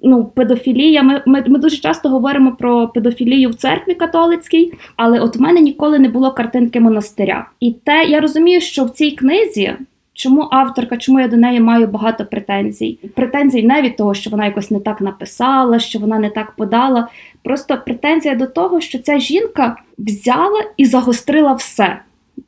ну, 0.02 0.24
педофілія. 0.24 1.02
Ми, 1.02 1.22
ми 1.26 1.44
ми, 1.46 1.58
дуже 1.58 1.76
часто 1.76 2.08
говоримо 2.08 2.52
про 2.52 2.88
педофілію 2.88 3.50
в 3.50 3.54
церкві 3.54 3.94
католицькій, 3.94 4.72
але 4.96 5.20
от 5.20 5.36
в 5.36 5.40
мене 5.40 5.60
ніколи 5.60 5.98
не 5.98 6.08
було 6.08 6.32
картинки 6.32 6.80
монастиря. 6.80 7.48
І 7.60 7.72
те 7.72 8.04
я 8.04 8.20
розумію, 8.20 8.60
що 8.60 8.84
в 8.84 8.90
цій 8.90 9.10
книзі. 9.10 9.72
Чому 10.12 10.48
авторка, 10.50 10.96
чому 10.96 11.20
я 11.20 11.28
до 11.28 11.36
неї 11.36 11.60
маю 11.60 11.86
багато 11.86 12.24
претензій? 12.24 12.98
Претензій 13.14 13.62
не 13.62 13.82
від 13.82 13.96
того, 13.96 14.14
що 14.14 14.30
вона 14.30 14.44
якось 14.44 14.70
не 14.70 14.80
так 14.80 15.00
написала, 15.00 15.78
що 15.78 15.98
вона 15.98 16.18
не 16.18 16.30
так 16.30 16.50
подала. 16.56 17.08
Просто 17.42 17.78
претензія 17.86 18.34
до 18.34 18.46
того, 18.46 18.80
що 18.80 18.98
ця 18.98 19.18
жінка 19.18 19.76
взяла 19.98 20.64
і 20.76 20.84
загострила 20.84 21.52
все. 21.52 21.98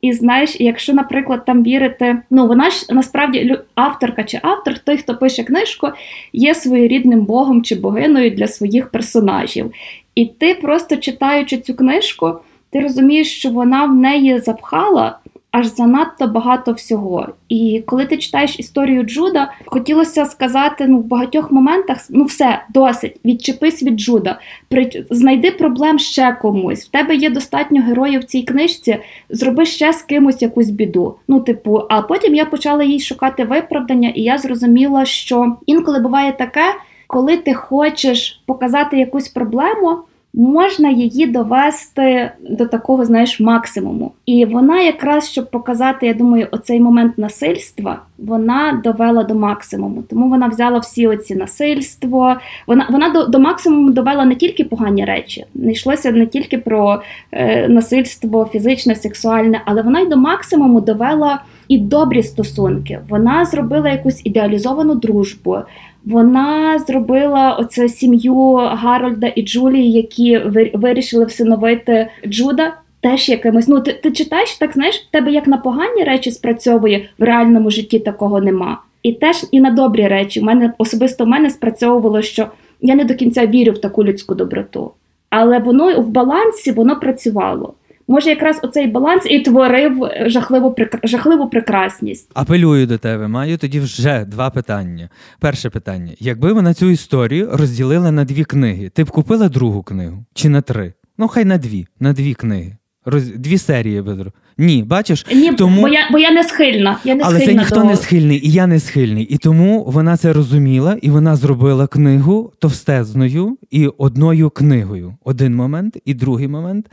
І 0.01 0.13
знаєш, 0.13 0.55
якщо, 0.59 0.93
наприклад, 0.93 1.45
там 1.45 1.63
вірити, 1.63 2.17
ну 2.29 2.47
вона 2.47 2.69
ж 2.69 2.85
насправді 2.89 3.57
авторка 3.75 4.23
чи 4.23 4.39
автор, 4.43 4.79
той, 4.79 4.97
хто 4.97 5.15
пише 5.15 5.43
книжку, 5.43 5.87
є 6.33 6.55
своєрідним 6.55 7.21
богом 7.21 7.63
чи 7.63 7.75
богиною 7.75 8.31
для 8.31 8.47
своїх 8.47 8.89
персонажів. 8.89 9.71
І 10.15 10.25
ти 10.25 10.55
просто 10.55 10.97
читаючи 10.97 11.57
цю 11.57 11.75
книжку, 11.75 12.33
ти 12.69 12.79
розумієш, 12.79 13.37
що 13.37 13.49
вона 13.49 13.85
в 13.85 13.95
неї 13.95 14.39
запхала 14.39 15.19
аж 15.51 15.67
занадто 15.67 16.27
багато 16.27 16.71
всього. 16.71 17.27
І 17.49 17.83
коли 17.85 18.05
ти 18.05 18.17
читаєш 18.17 18.59
історію 18.59 19.03
Джуда, 19.03 19.51
хотілося 19.65 20.25
сказати 20.25 20.85
ну 20.87 20.97
в 20.97 21.05
багатьох 21.05 21.51
моментах: 21.51 21.97
ну 22.09 22.23
все, 22.23 22.63
досить, 22.69 23.15
відчепись 23.25 23.83
від 23.83 23.99
Джуда, 23.99 24.39
при 24.69 25.05
знайди 25.09 25.51
проблем 25.51 25.99
ще 25.99 26.37
комусь. 26.41 26.85
В 26.85 26.89
тебе 26.89 27.15
є 27.15 27.29
достатньо 27.29 27.81
героїв 27.81 28.21
в 28.21 28.23
цій 28.23 28.41
книжці, 28.41 28.97
зроби 29.29 29.65
ще 29.65 29.93
з 29.93 30.01
кимось 30.01 30.41
якусь 30.41 30.69
біду. 30.69 31.15
Ну, 31.27 31.39
типу, 31.39 31.81
а 31.89 32.01
потім 32.01 32.35
я 32.35 32.45
почала 32.45 32.83
їй 32.83 32.99
шукати 32.99 33.43
виправдання, 33.43 34.09
і 34.09 34.21
я 34.21 34.37
зрозуміла, 34.37 35.05
що 35.05 35.55
інколи 35.65 35.99
буває 35.99 36.31
таке, 36.31 36.75
коли 37.07 37.37
ти 37.37 37.53
хочеш 37.53 38.41
показати 38.45 38.97
якусь 38.97 39.27
проблему 39.27 39.97
можна 40.33 40.89
її 40.89 41.27
довести 41.27 42.31
до 42.49 42.65
такого, 42.65 43.05
знаєш, 43.05 43.39
максимуму. 43.39 44.11
І 44.25 44.45
вона, 44.45 44.81
якраз 44.81 45.29
щоб 45.29 45.51
показати, 45.51 46.07
я 46.07 46.13
думаю, 46.13 46.47
оцей 46.51 46.79
момент 46.79 47.17
насильства, 47.17 48.01
вона 48.17 48.81
довела 48.83 49.23
до 49.23 49.35
максимуму. 49.35 50.03
Тому 50.09 50.29
вона 50.29 50.47
взяла 50.47 50.79
всі 50.79 51.07
оці 51.07 51.35
насильство. 51.35 52.35
Вона 52.67 52.87
вона 52.89 53.09
до, 53.09 53.25
до 53.25 53.39
максимуму 53.39 53.91
довела 53.91 54.25
не 54.25 54.35
тільки 54.35 54.63
погані 54.63 55.05
речі, 55.05 55.45
не 55.53 55.71
йшлося 55.71 56.11
не 56.11 56.25
тільки 56.25 56.57
про 56.57 57.01
е, 57.31 57.67
насильство 57.67 58.49
фізичне, 58.51 58.95
сексуальне, 58.95 59.61
але 59.65 59.81
вона 59.81 59.99
й 59.99 60.07
до 60.07 60.17
максимуму 60.17 60.81
довела. 60.81 61.41
І 61.67 61.77
добрі 61.77 62.23
стосунки. 62.23 62.99
Вона 63.09 63.45
зробила 63.45 63.89
якусь 63.89 64.21
ідеалізовану 64.25 64.95
дружбу. 64.95 65.57
Вона 66.05 66.79
зробила 66.79 67.57
оце 67.59 67.89
сім'ю 67.89 68.53
Гарольда 68.53 69.27
і 69.27 69.43
Джулії, 69.43 69.91
які 69.91 70.37
вирішили 70.73 71.25
всиновити 71.25 72.07
Джуда. 72.27 72.73
Теж 73.01 73.29
якимось. 73.29 73.67
Ну, 73.67 73.79
ти 73.79 73.93
ти 73.93 74.11
читаєш 74.11 74.57
так, 74.57 74.73
знаєш, 74.73 75.07
тебе 75.11 75.31
як 75.31 75.47
на 75.47 75.57
погані 75.57 76.03
речі 76.03 76.31
спрацьовує 76.31 77.09
в 77.19 77.23
реальному 77.23 77.71
житті 77.71 77.99
такого 77.99 78.41
нема. 78.41 78.81
І 79.03 79.13
теж 79.13 79.45
і 79.51 79.59
на 79.59 79.71
добрі 79.71 80.07
речі. 80.07 80.39
У 80.39 80.43
мене 80.43 80.73
особисто 80.77 81.23
в 81.25 81.27
мене 81.27 81.49
спрацьовувало, 81.49 82.21
що 82.21 82.47
я 82.81 82.95
не 82.95 83.05
до 83.05 83.15
кінця 83.15 83.47
вірю 83.47 83.71
в 83.71 83.81
таку 83.81 84.03
людську 84.03 84.35
доброту. 84.35 84.91
Але 85.29 85.59
воно 85.59 86.01
в 86.01 86.07
балансі 86.07 86.71
воно 86.71 86.99
працювало. 86.99 87.73
Може, 88.11 88.29
якраз 88.29 88.59
оцей 88.63 88.87
баланс 88.87 89.25
і 89.29 89.39
творив 89.39 90.09
жахливу 90.25 90.75
жахливу 91.03 91.49
прекрасність. 91.49 92.31
Апелюю 92.33 92.87
до 92.87 92.97
тебе. 92.97 93.27
Маю 93.27 93.57
тоді 93.57 93.79
вже 93.79 94.25
два 94.25 94.49
питання. 94.49 95.09
Перше 95.39 95.69
питання: 95.69 96.13
якби 96.19 96.53
ви 96.53 96.61
на 96.61 96.73
цю 96.73 96.89
історію 96.89 97.49
розділили 97.53 98.11
на 98.11 98.25
дві 98.25 98.43
книги, 98.43 98.89
ти 98.89 99.03
б 99.03 99.11
купила 99.11 99.49
другу 99.49 99.83
книгу 99.83 100.25
чи 100.33 100.49
на 100.49 100.61
три? 100.61 100.93
Ну, 101.17 101.27
хай 101.27 101.45
на 101.45 101.57
дві, 101.57 101.87
на 101.99 102.13
дві 102.13 102.33
книги. 102.33 102.77
Роз... 103.05 103.29
Дві 103.29 103.57
серії 103.57 104.01
Бедро. 104.01 104.31
Ні, 104.57 104.83
бачиш, 104.83 105.25
Ні, 105.33 105.53
тому... 105.53 105.81
бо 105.81 105.87
я 105.87 106.07
бо 106.11 106.19
я 106.19 106.31
не 106.31 106.43
схильна. 106.43 106.97
Я 107.03 107.15
не 107.15 107.23
Але 107.23 107.35
схильна 107.35 107.53
це 107.53 107.59
ніхто 107.59 107.79
до... 107.79 107.83
не 107.83 107.95
схильний, 107.95 108.47
і 108.47 108.51
я 108.51 108.67
не 108.67 108.79
схильний. 108.79 109.23
І 109.23 109.37
тому 109.37 109.83
вона 109.87 110.17
це 110.17 110.33
розуміла, 110.33 110.97
і 111.01 111.09
вона 111.09 111.35
зробила 111.35 111.87
книгу 111.87 112.53
товстезною 112.59 113.57
і 113.71 113.87
одною 113.87 114.49
книгою. 114.49 115.13
Один 115.23 115.55
момент, 115.55 115.97
і 116.05 116.13
другий 116.13 116.47
момент 116.47 116.89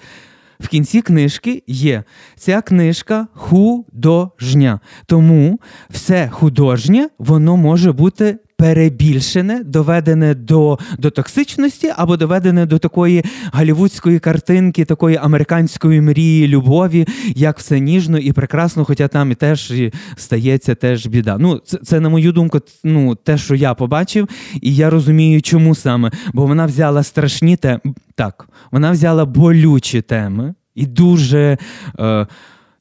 в 0.61 0.69
кінці 0.69 1.03
книжки 1.03 1.62
є 1.67 2.05
ця 2.37 2.61
книжка 2.62 3.27
художня. 3.33 4.81
Тому 5.07 5.61
все 5.91 6.29
художнє 6.29 7.09
воно 7.19 7.57
може 7.57 7.93
бути. 7.93 8.38
Перебільшене, 8.59 9.62
доведене 9.65 10.35
до 10.35 10.79
до 10.99 11.11
токсичності 11.11 11.93
або 11.97 12.17
доведене 12.17 12.67
до 12.67 12.79
такої 12.79 13.25
голівудської 13.53 14.19
картинки, 14.19 14.85
такої 14.85 15.17
американської 15.17 16.00
мрії, 16.00 16.49
любові, 16.49 17.07
як 17.35 17.59
все 17.59 17.81
ніжно 17.81 18.19
і 18.19 18.33
прекрасно, 18.33 18.85
хоча 18.85 19.09
там 19.09 19.33
і 19.33 19.35
теж 19.35 19.73
стається 20.17 20.75
теж 20.75 21.07
біда. 21.07 21.37
Ну, 21.38 21.59
це, 21.65 21.77
це 21.77 22.00
на 22.00 22.09
мою 22.09 22.33
думку, 22.33 22.61
ну 22.85 23.15
те, 23.15 23.38
що 23.38 23.55
я 23.55 23.75
побачив, 23.75 24.29
і 24.61 24.75
я 24.75 24.91
розумію, 24.91 25.43
чому 25.43 25.75
саме, 25.75 26.11
бо 26.33 26.47
вона 26.47 26.67
взяла 26.67 27.03
страшні 27.03 27.57
теми. 27.57 27.81
Так, 28.15 28.49
вона 28.71 28.91
взяла 28.91 29.25
болючі 29.25 30.00
теми 30.00 30.55
і 30.75 30.87
дуже. 30.87 31.59
Е, 32.00 32.27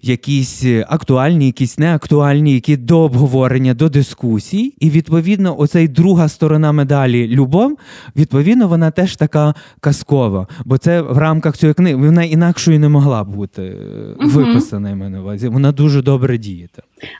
якісь 0.01 0.65
актуальні, 0.87 1.45
якісь 1.45 1.77
неактуальні, 1.77 2.53
які 2.53 2.77
до 2.77 2.99
обговорення, 2.99 3.73
до 3.73 3.89
дискусій. 3.89 4.73
І 4.79 4.89
відповідно, 4.89 5.59
оцей 5.59 5.87
друга 5.87 6.27
сторона 6.27 6.71
медалі 6.71 7.27
любов, 7.27 7.77
відповідно, 8.15 8.67
вона 8.67 8.91
теж 8.91 9.15
така 9.15 9.53
казкова. 9.79 10.47
Бо 10.65 10.77
це 10.77 11.01
в 11.01 11.17
рамках 11.17 11.57
цієї 11.57 11.73
книги 11.73 11.95
вона 11.95 12.23
інакшою 12.23 12.79
не 12.79 12.89
могла 12.89 13.23
бути 13.23 13.75
угу. 14.19 14.29
виписана 14.29 14.95
на 14.95 15.21
увазі. 15.21 15.47
Вона 15.47 15.71
дуже 15.71 16.01
добре 16.01 16.37
діє. 16.37 16.67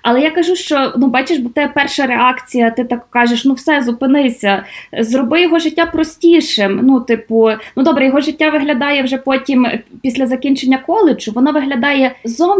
Але 0.03 0.21
я 0.21 0.31
кажу, 0.31 0.55
що 0.55 0.93
ну 0.97 1.07
бачиш, 1.07 1.39
бо 1.39 1.49
тебе 1.49 1.71
перша 1.75 2.05
реакція, 2.05 2.71
ти 2.71 2.83
так 2.83 3.09
кажеш: 3.09 3.45
ну 3.45 3.53
все, 3.53 3.81
зупинися, 3.81 4.63
зроби 4.99 5.41
його 5.41 5.59
життя 5.59 5.85
простішим. 5.85 6.79
Ну, 6.83 6.99
типу, 6.99 7.49
ну 7.75 7.83
добре, 7.83 8.05
його 8.05 8.21
життя 8.21 8.49
виглядає 8.49 9.03
вже 9.03 9.17
потім 9.17 9.67
після 10.01 10.27
закінчення 10.27 10.77
коледжу, 10.77 11.31
воно 11.35 11.51
виглядає 11.51 12.15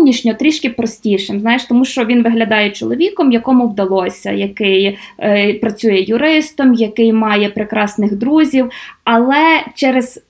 зовнішньо 0.08 0.34
трішки 0.34 0.70
простішим. 0.70 1.40
Знаєш, 1.40 1.66
тому 1.66 1.86
що 1.86 2.06
він 2.06 2.24
виглядає 2.24 2.72
чоловіком, 2.72 3.32
якому 3.32 3.68
вдалося, 3.68 4.32
який 4.32 4.98
е, 5.20 5.54
працює 5.54 6.00
юристом, 6.08 6.74
який 6.74 7.14
має 7.14 7.50
прекрасних 7.50 8.16
друзів. 8.16 8.70
Але 9.04 9.64
через 9.76 10.24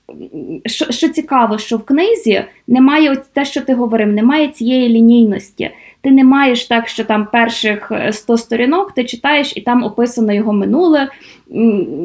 що, 0.66 0.92
що 0.92 1.08
цікаво, 1.08 1.58
що 1.58 1.76
в 1.76 1.84
книзі 1.84 2.44
немає 2.68 3.16
те, 3.32 3.44
що 3.44 3.60
ти 3.60 3.74
говорив, 3.74 4.08
немає 4.08 4.48
цієї 4.48 4.88
лінійності. 4.88 5.70
Ти 6.00 6.10
не 6.10 6.24
маєш 6.24 6.64
так, 6.64 6.88
що 6.88 7.04
там 7.04 7.28
перших 7.32 7.92
100 8.10 8.32
е, 8.32 8.38
сторінок 8.38 8.92
ти 8.92 9.04
читаєш 9.04 9.52
і 9.56 9.60
там 9.60 9.84
описано 9.84 10.32
його 10.32 10.52
минуле, 10.52 11.08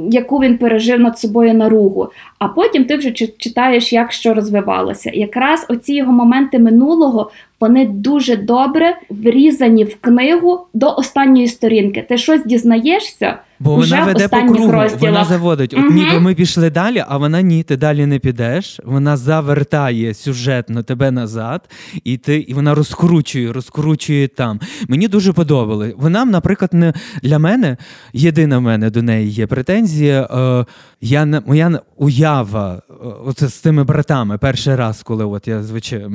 яку 0.10 0.38
він 0.38 0.58
пережив 0.58 1.00
над 1.00 1.20
собою 1.20 1.54
наругу. 1.54 2.10
А 2.40 2.48
потім 2.48 2.86
ти 2.86 2.96
вже 2.96 3.12
читаєш, 3.12 3.94
як 3.94 4.12
що 4.12 4.34
розвивалося. 4.34 5.12
Якраз 5.14 5.66
оці 5.70 5.94
його 5.94 6.12
моменти 6.12 6.60
минулого 6.60 7.32
вони 7.64 7.86
дуже 7.86 8.36
добре 8.36 8.98
врізані 9.10 9.84
в 9.84 10.02
книгу 10.02 10.68
до 10.74 10.96
останньої 10.96 11.48
сторінки. 11.48 12.06
Ти 12.10 12.18
щось 12.18 12.46
дізнаєшся. 12.46 13.38
Бо 13.60 13.76
вже 13.76 13.96
вона 13.96 14.06
веде 14.06 14.28
по 14.28 14.38
кругу, 14.38 14.72
розділах. 14.72 15.02
вона 15.02 15.26
заводить. 15.26 15.74
От 15.74 15.80
угу. 15.80 15.94
ніби 15.94 16.20
ми 16.20 16.36
пішли 16.36 16.70
далі, 16.70 17.04
а 17.08 17.18
вона 17.18 17.42
ні, 17.42 17.64
ти 17.64 17.78
далі 17.78 18.06
не 18.06 18.20
підеш. 18.20 18.80
Вона 18.86 19.18
завертає 19.18 20.14
сюжетно 20.14 20.84
тебе 20.84 21.12
назад, 21.12 21.62
і 22.04 22.18
ти 22.18 22.38
і 22.38 22.54
вона 22.54 22.76
розкручує, 22.76 23.54
розкручує 23.54 24.28
там. 24.28 24.60
Мені 24.88 25.08
дуже 25.08 25.34
подобали. 25.34 25.94
Вона, 25.98 26.26
наприклад, 26.26 26.74
не 26.74 26.94
для 27.24 27.40
мене 27.40 27.78
єдина 28.14 28.58
в 28.58 28.62
мене 28.62 28.90
до 28.90 29.02
неї 29.02 29.30
є 29.30 29.48
претензія. 29.48 30.24
Е, 30.24 30.66
я 31.02 31.42
моя 31.48 31.80
уява 31.98 32.82
оце 33.26 33.48
з 33.48 33.62
тими 33.62 33.84
братами. 33.84 34.38
Перший 34.38 34.76
раз, 34.76 35.04
коли 35.04 35.26
от 35.26 35.48
я 35.48 35.64
звичай, 35.64 36.06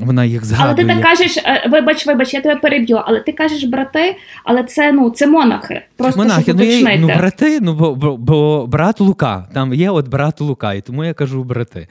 вона 0.00 0.24
їх 0.24 0.44
згадує. 0.44 0.68
Але 0.68 0.94
ти 0.94 1.02
так 1.02 1.18
кажеш, 1.18 1.36
е, 1.36 1.68
вибач, 1.72 2.06
вибач, 2.06 2.34
я 2.34 2.40
тебе 2.40 2.56
переб'ю, 2.56 3.00
але 3.04 3.20
ти 3.20 3.32
кажеш 3.32 3.64
брати, 3.64 4.16
але 4.44 4.64
це 4.64 4.92
ну 4.92 5.10
це 5.10 5.26
монахи. 5.26 5.82
Просто 5.96 6.20
монахи, 6.22 6.42
щоб 6.42 6.56
ну, 6.56 6.64
я, 6.64 6.98
ну 6.98 7.06
брати, 7.06 7.60
ну 7.60 7.74
бо, 7.74 7.94
бо, 7.94 8.16
бо 8.16 8.66
брат 8.66 9.00
Лука. 9.00 9.48
Там 9.54 9.74
є 9.74 9.90
от 9.90 10.08
брат 10.08 10.40
Лука, 10.40 10.74
і 10.74 10.80
тому 10.80 11.04
я 11.04 11.14
кажу 11.14 11.44
брати. 11.44 11.88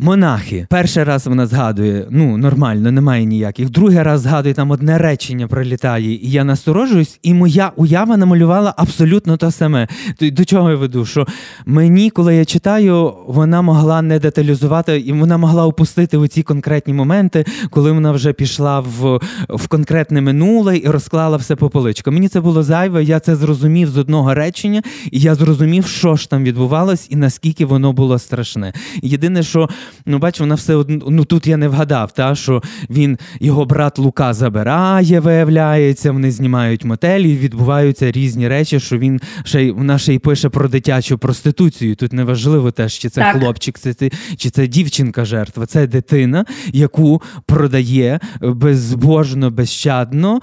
Монахи. 0.00 0.66
Перший 0.70 1.04
раз 1.04 1.26
вона 1.26 1.46
згадує, 1.46 2.06
ну 2.10 2.36
нормально, 2.36 2.92
немає 2.92 3.24
ніяких. 3.24 3.70
Другий 3.70 4.02
раз 4.02 4.20
згадує, 4.20 4.54
там 4.54 4.70
одне 4.70 4.98
речення 4.98 5.48
пролітає, 5.48 6.14
і 6.14 6.30
я 6.30 6.44
насторожуюсь, 6.44 7.18
і 7.22 7.34
моя 7.34 7.72
уява 7.76 8.16
намалювала 8.16 8.74
абсолютно 8.76 9.36
те 9.36 9.50
саме. 9.50 9.88
До 10.20 10.44
чого 10.44 10.70
я 10.70 10.76
веду? 10.76 11.06
Що 11.06 11.26
мені, 11.66 12.10
коли 12.10 12.36
я 12.36 12.44
читаю, 12.44 13.14
вона 13.26 13.62
могла 13.62 14.02
не 14.02 14.18
деталізувати, 14.18 15.00
і 15.00 15.12
вона 15.12 15.38
могла 15.38 15.66
опустити 15.66 16.16
оці 16.16 16.42
конкретні 16.42 16.94
моменти, 16.94 17.44
коли 17.70 17.92
вона 17.92 18.12
вже 18.12 18.32
пішла 18.32 18.80
в 18.80 19.20
в 19.48 19.68
конкретне 19.68 20.20
минуле 20.20 20.76
і 20.76 20.86
розклала 20.86 21.36
все 21.36 21.56
по 21.56 21.70
поличкам. 21.70 22.14
Мені 22.14 22.28
це 22.28 22.40
було 22.40 22.62
зайве, 22.62 23.04
я 23.04 23.20
це 23.20 23.36
зрозумів 23.36 23.90
з 23.90 23.96
одного 23.98 24.34
речення, 24.34 24.82
і 25.10 25.20
я 25.20 25.34
зрозумів, 25.34 25.86
що 25.86 26.16
ж 26.16 26.30
там 26.30 26.44
відбувалось 26.44 27.06
і 27.10 27.16
наскільки 27.16 27.66
воно 27.66 27.92
було 27.92 28.18
страшне. 28.18 28.72
Єдине, 29.02 29.42
що 29.42 29.68
ну 30.06 30.18
бач, 30.18 30.40
вона 30.40 30.54
все 30.54 30.74
одно, 30.74 31.04
ну 31.08 31.24
тут 31.24 31.46
я 31.46 31.56
не 31.56 31.68
вгадав, 31.68 32.12
та 32.12 32.34
що 32.34 32.62
він 32.90 33.18
його 33.40 33.64
брат 33.64 33.98
Лука 33.98 34.34
забирає, 34.34 35.20
виявляється, 35.20 36.12
вони 36.12 36.30
знімають 36.30 36.84
мотелі, 36.84 37.36
відбуваються 37.36 38.12
різні 38.12 38.48
речі, 38.48 38.80
що 38.80 38.98
він 38.98 39.20
ще 39.44 39.64
й 39.64 39.70
вона 39.70 39.98
ще 39.98 40.14
й 40.14 40.18
пише 40.18 40.48
про 40.48 40.68
дитячу 40.68 41.18
проституцію. 41.18 41.96
Тут 41.96 42.12
неважливо 42.12 42.70
теж, 42.70 42.92
чи 42.92 43.08
це 43.08 43.20
так. 43.20 43.36
хлопчик, 43.36 43.78
це, 43.78 43.94
чи 44.36 44.50
це 44.50 44.66
дівчинка 44.66 45.24
жертва, 45.24 45.66
це 45.66 45.86
дитина, 45.86 46.44
яку 46.72 47.22
продає 47.46 48.20
безбожно, 48.40 49.50
безщадно 49.50 50.40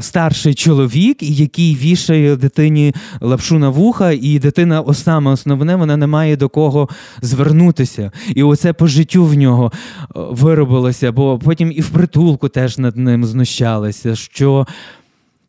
старший 0.00 0.54
чоловік, 0.54 1.22
який 1.22 1.76
вішає 1.76 2.36
дитині 2.36 2.94
лапшу 3.20 3.58
на 3.58 3.68
вуха, 3.68 4.12
і 4.12 4.38
дитина 4.38 4.84
саме 4.94 5.30
основне, 5.30 5.76
вона 5.76 5.96
не 5.96 6.06
має 6.06 6.36
до 6.36 6.48
кого 6.48 6.88
звернутися. 7.22 8.12
І 8.34 8.42
оце 8.42 8.72
по 8.78 8.86
життю 8.86 9.24
в 9.24 9.34
нього 9.34 9.72
е, 9.74 10.06
виробилося, 10.14 11.12
бо 11.12 11.38
потім 11.38 11.72
і 11.72 11.80
в 11.80 11.90
притулку 11.90 12.48
теж 12.48 12.78
над 12.78 12.96
ним 12.96 13.24
знущалися. 13.24 14.16
що 14.16 14.66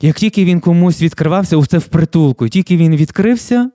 як 0.02 0.16
тільки 0.16 0.46
він 0.46 0.60
комусь 0.60 1.02
відкривався, 1.02 1.64
це 1.66 1.78
в 1.78 1.86
притулку, 1.86 2.50
тільки 2.50 2.78
він 2.78 2.96
відкрився, 2.96 3.70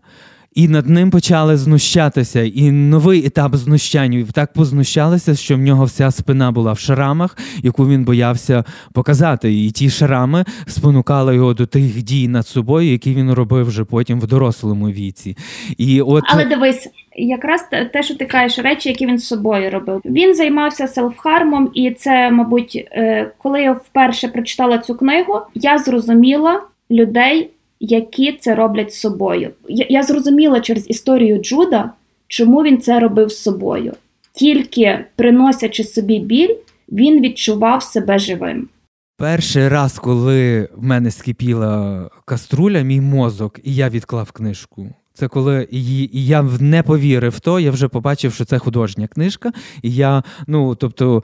і 0.54 0.68
над 0.68 0.88
ним 0.88 1.10
почали 1.10 1.56
знущатися. 1.56 2.42
І 2.42 2.70
новий 2.70 3.26
етап 3.26 3.56
знущань 3.56 4.26
так 4.32 4.52
познущалися, 4.52 5.34
що 5.34 5.56
в 5.56 5.58
нього 5.58 5.84
вся 5.84 6.10
спина 6.10 6.52
була 6.52 6.72
в 6.72 6.78
шрамах, 6.78 7.38
яку 7.62 7.88
він 7.88 8.04
боявся 8.04 8.64
показати. 8.92 9.64
І 9.64 9.70
ті 9.70 9.90
шрами 9.90 10.44
спонукали 10.66 11.34
його 11.34 11.54
до 11.54 11.66
тих 11.66 12.02
дій 12.02 12.28
над 12.28 12.46
собою, 12.46 12.90
які 12.90 13.14
він 13.14 13.32
робив 13.32 13.66
вже 13.66 13.84
потім 13.84 14.20
в 14.20 14.26
дорослому 14.26 14.90
віці. 14.90 15.36
І 15.78 16.00
от... 16.00 16.24
Але 16.26 16.44
дивись. 16.44 16.88
Якраз 17.16 17.68
те, 17.92 18.02
що 18.02 18.14
ти 18.14 18.24
кажеш, 18.24 18.58
речі, 18.58 18.88
які 18.88 19.06
він 19.06 19.18
з 19.18 19.26
собою 19.26 19.70
робив. 19.70 20.00
Він 20.04 20.34
займався 20.34 20.86
селфхармом, 20.86 21.70
і 21.74 21.90
це, 21.90 22.30
мабуть, 22.30 22.88
е, 22.92 23.30
коли 23.38 23.62
я 23.62 23.72
вперше 23.72 24.28
прочитала 24.28 24.78
цю 24.78 24.94
книгу, 24.94 25.40
я 25.54 25.78
зрозуміла 25.78 26.62
людей, 26.90 27.50
які 27.84 28.32
це 28.32 28.54
роблять 28.54 28.94
з 28.94 29.00
собою. 29.00 29.50
Я, 29.68 29.86
я 29.88 30.02
зрозуміла 30.02 30.60
через 30.60 30.90
історію 30.90 31.38
Джуда, 31.38 31.90
чому 32.28 32.62
він 32.62 32.80
це 32.80 33.00
робив 33.00 33.30
з 33.32 33.42
собою. 33.42 33.92
Тільки 34.32 35.04
приносячи 35.16 35.84
собі 35.84 36.18
біль, 36.18 36.54
він 36.92 37.20
відчував 37.20 37.82
себе 37.82 38.18
живим. 38.18 38.68
Перший 39.16 39.68
раз, 39.68 39.98
коли 39.98 40.68
в 40.76 40.82
мене 40.82 41.10
скипіла 41.10 42.10
каструля, 42.24 42.82
мій 42.82 43.00
мозок, 43.00 43.60
і 43.62 43.74
я 43.74 43.88
відклав 43.88 44.32
книжку. 44.32 44.88
Це 45.16 45.28
коли 45.28 45.68
і, 45.70 46.08
я 46.12 46.42
не 46.42 46.82
повірив 46.82 47.32
в 47.32 47.40
то, 47.40 47.60
я 47.60 47.70
вже 47.70 47.88
побачив, 47.88 48.34
що 48.34 48.44
це 48.44 48.58
художня 48.58 49.06
книжка. 49.06 49.52
І 49.82 49.94
я, 49.94 50.22
ну 50.46 50.74
тобто, 50.74 51.22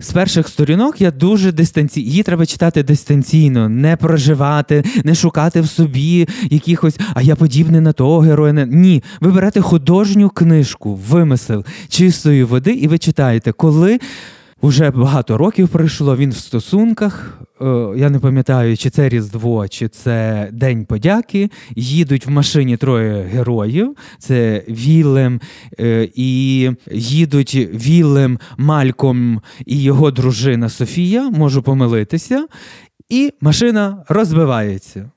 з 0.00 0.12
перших 0.12 0.48
сторінок 0.48 1.00
я 1.00 1.10
дуже 1.10 1.52
дистанційно, 1.52 2.06
її 2.06 2.22
треба 2.22 2.46
читати 2.46 2.82
дистанційно, 2.82 3.68
не 3.68 3.96
проживати, 3.96 4.84
не 5.04 5.14
шукати 5.14 5.60
в 5.60 5.68
собі 5.68 6.28
якихось, 6.50 6.98
а 7.14 7.22
я 7.22 7.36
подібний 7.36 7.80
на 7.80 7.92
того 7.92 8.20
героя. 8.20 8.52
Ні, 8.52 9.02
ви 9.20 9.30
берете 9.30 9.60
художню 9.60 10.30
книжку, 10.30 10.94
вимисел 10.94 11.64
чистої 11.88 12.44
води, 12.44 12.72
і 12.72 12.88
ви 12.88 12.98
читаєте, 12.98 13.52
коли. 13.52 13.98
Уже 14.64 14.90
багато 14.90 15.38
років 15.38 15.68
пройшло. 15.68 16.16
Він 16.16 16.30
в 16.30 16.36
стосунках. 16.36 17.40
Е, 17.60 17.64
я 17.96 18.10
не 18.10 18.18
пам'ятаю, 18.18 18.76
чи 18.76 18.90
це 18.90 19.08
Різдво, 19.08 19.68
чи 19.68 19.88
це 19.88 20.48
День 20.52 20.84
подяки. 20.84 21.50
Їдуть 21.76 22.26
в 22.26 22.30
машині 22.30 22.76
троє 22.76 23.22
героїв: 23.22 23.96
це 24.18 24.64
Вілем 24.68 25.40
е, 25.80 26.08
і 26.14 26.70
їдуть 26.92 27.54
Вілем, 27.54 28.38
Мальком 28.58 29.40
і 29.66 29.82
його 29.82 30.10
дружина 30.10 30.68
Софія. 30.68 31.30
Можу 31.30 31.62
помилитися, 31.62 32.46
і 33.08 33.32
машина 33.40 34.04
розбивається. 34.08 35.10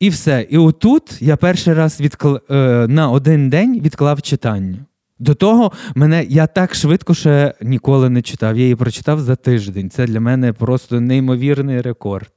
І 0.00 0.08
все. 0.08 0.46
І 0.50 0.58
отут 0.58 1.22
я 1.22 1.36
перший 1.36 1.74
раз 1.74 2.00
відкл... 2.00 2.34
Е, 2.50 2.86
на 2.88 3.10
один 3.10 3.50
день 3.50 3.80
відклав 3.80 4.22
читання. 4.22 4.86
До 5.20 5.34
того 5.34 5.72
мене 5.94 6.26
я 6.28 6.46
так 6.46 6.74
швидко 6.74 7.14
ще 7.14 7.54
ніколи 7.62 8.10
не 8.10 8.22
читав. 8.22 8.56
Я 8.56 8.62
її 8.62 8.76
прочитав 8.76 9.20
за 9.20 9.36
тиждень. 9.36 9.90
Це 9.90 10.06
для 10.06 10.20
мене 10.20 10.52
просто 10.52 11.00
неймовірний 11.00 11.80
рекорд. 11.80 12.30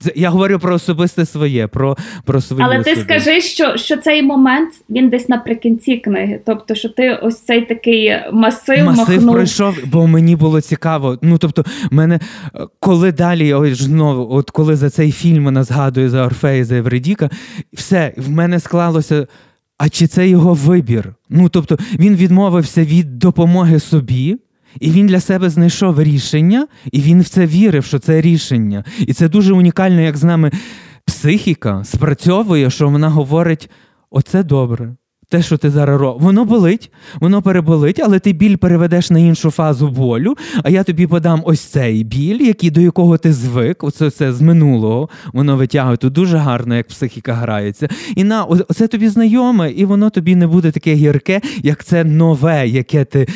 Це, 0.00 0.12
я 0.16 0.30
говорю 0.30 0.58
про 0.58 0.74
особисте 0.74 1.26
своє, 1.26 1.66
про 1.66 1.96
про 2.24 2.40
свою 2.40 2.64
Але 2.64 2.82
ти 2.82 2.96
скажи, 2.96 3.40
що 3.40 3.76
що 3.76 3.96
цей 3.96 4.22
момент 4.22 4.70
він 4.90 5.08
десь 5.08 5.28
наприкінці 5.28 5.96
книги. 5.96 6.40
Тобто, 6.46 6.74
що 6.74 6.88
ти 6.88 7.14
ось 7.14 7.40
цей 7.40 7.66
такий 7.66 8.16
масив 8.32 8.84
Масив 8.84 9.14
махнув. 9.14 9.34
пройшов, 9.34 9.76
бо 9.86 10.06
мені 10.06 10.36
було 10.36 10.60
цікаво. 10.60 11.18
Ну 11.22 11.38
тобто, 11.38 11.64
мене 11.90 12.20
коли 12.80 13.12
далі 13.12 13.54
ось 13.54 13.78
знову, 13.78 14.34
от 14.36 14.50
коли 14.50 14.76
за 14.76 14.90
цей 14.90 15.12
фільм 15.12 15.44
вона 15.44 15.64
згадує 15.64 16.08
за 16.08 16.26
Орфея, 16.26 16.64
за 16.64 16.76
Евредіка, 16.76 17.30
все 17.72 18.12
в 18.16 18.30
мене 18.30 18.60
склалося. 18.60 19.26
А 19.78 19.88
чи 19.88 20.06
це 20.06 20.28
його 20.28 20.54
вибір? 20.54 21.14
Ну 21.30 21.48
тобто 21.48 21.78
він 21.98 22.16
відмовився 22.16 22.84
від 22.84 23.18
допомоги 23.18 23.80
собі, 23.80 24.36
І 24.80 24.90
він 24.90 25.06
для 25.06 25.20
себе 25.20 25.50
знайшов 25.50 26.02
рішення, 26.02 26.66
і 26.92 27.00
він 27.00 27.20
в 27.20 27.28
це 27.28 27.46
вірив, 27.46 27.84
що 27.84 27.98
це 27.98 28.20
рішення. 28.20 28.84
І 28.98 29.12
це 29.12 29.28
дуже 29.28 29.52
унікально, 29.52 30.00
як 30.00 30.16
з 30.16 30.24
нами 30.24 30.52
психіка 31.04 31.84
спрацьовує, 31.84 32.70
що 32.70 32.88
вона 32.88 33.08
говорить: 33.08 33.70
оце 34.10 34.42
добре. 34.42 34.94
Те, 35.30 35.42
що 35.42 35.56
ти 35.56 35.70
зараз 35.70 36.00
робиш, 36.00 36.22
воно 36.22 36.44
болить, 36.44 36.90
воно 37.20 37.42
переболить, 37.42 38.00
але 38.04 38.18
ти 38.18 38.32
біль 38.32 38.56
переведеш 38.56 39.10
на 39.10 39.18
іншу 39.18 39.50
фазу 39.50 39.88
болю. 39.88 40.34
А 40.62 40.70
я 40.70 40.84
тобі 40.84 41.06
подам 41.06 41.42
ось 41.44 41.60
цей 41.60 42.04
біль, 42.04 42.40
який 42.40 42.70
до 42.70 42.80
якого 42.80 43.18
ти 43.18 43.32
звик. 43.32 43.84
Оце 43.84 44.10
це 44.10 44.32
з 44.32 44.40
минулого, 44.40 45.08
воно 45.32 45.56
витягує 45.56 45.96
тут 45.96 46.12
дуже 46.12 46.36
гарно, 46.36 46.76
як 46.76 46.88
психіка 46.88 47.32
грається. 47.32 47.88
І 48.16 48.24
на 48.24 48.44
оце 48.44 48.88
тобі 48.88 49.08
знайоме, 49.08 49.70
і 49.70 49.84
воно 49.84 50.10
тобі 50.10 50.36
не 50.36 50.46
буде 50.46 50.70
таке 50.70 50.94
гірке, 50.94 51.40
як 51.62 51.84
це 51.84 52.04
нове, 52.04 52.68
яке 52.68 53.04
ти. 53.04 53.28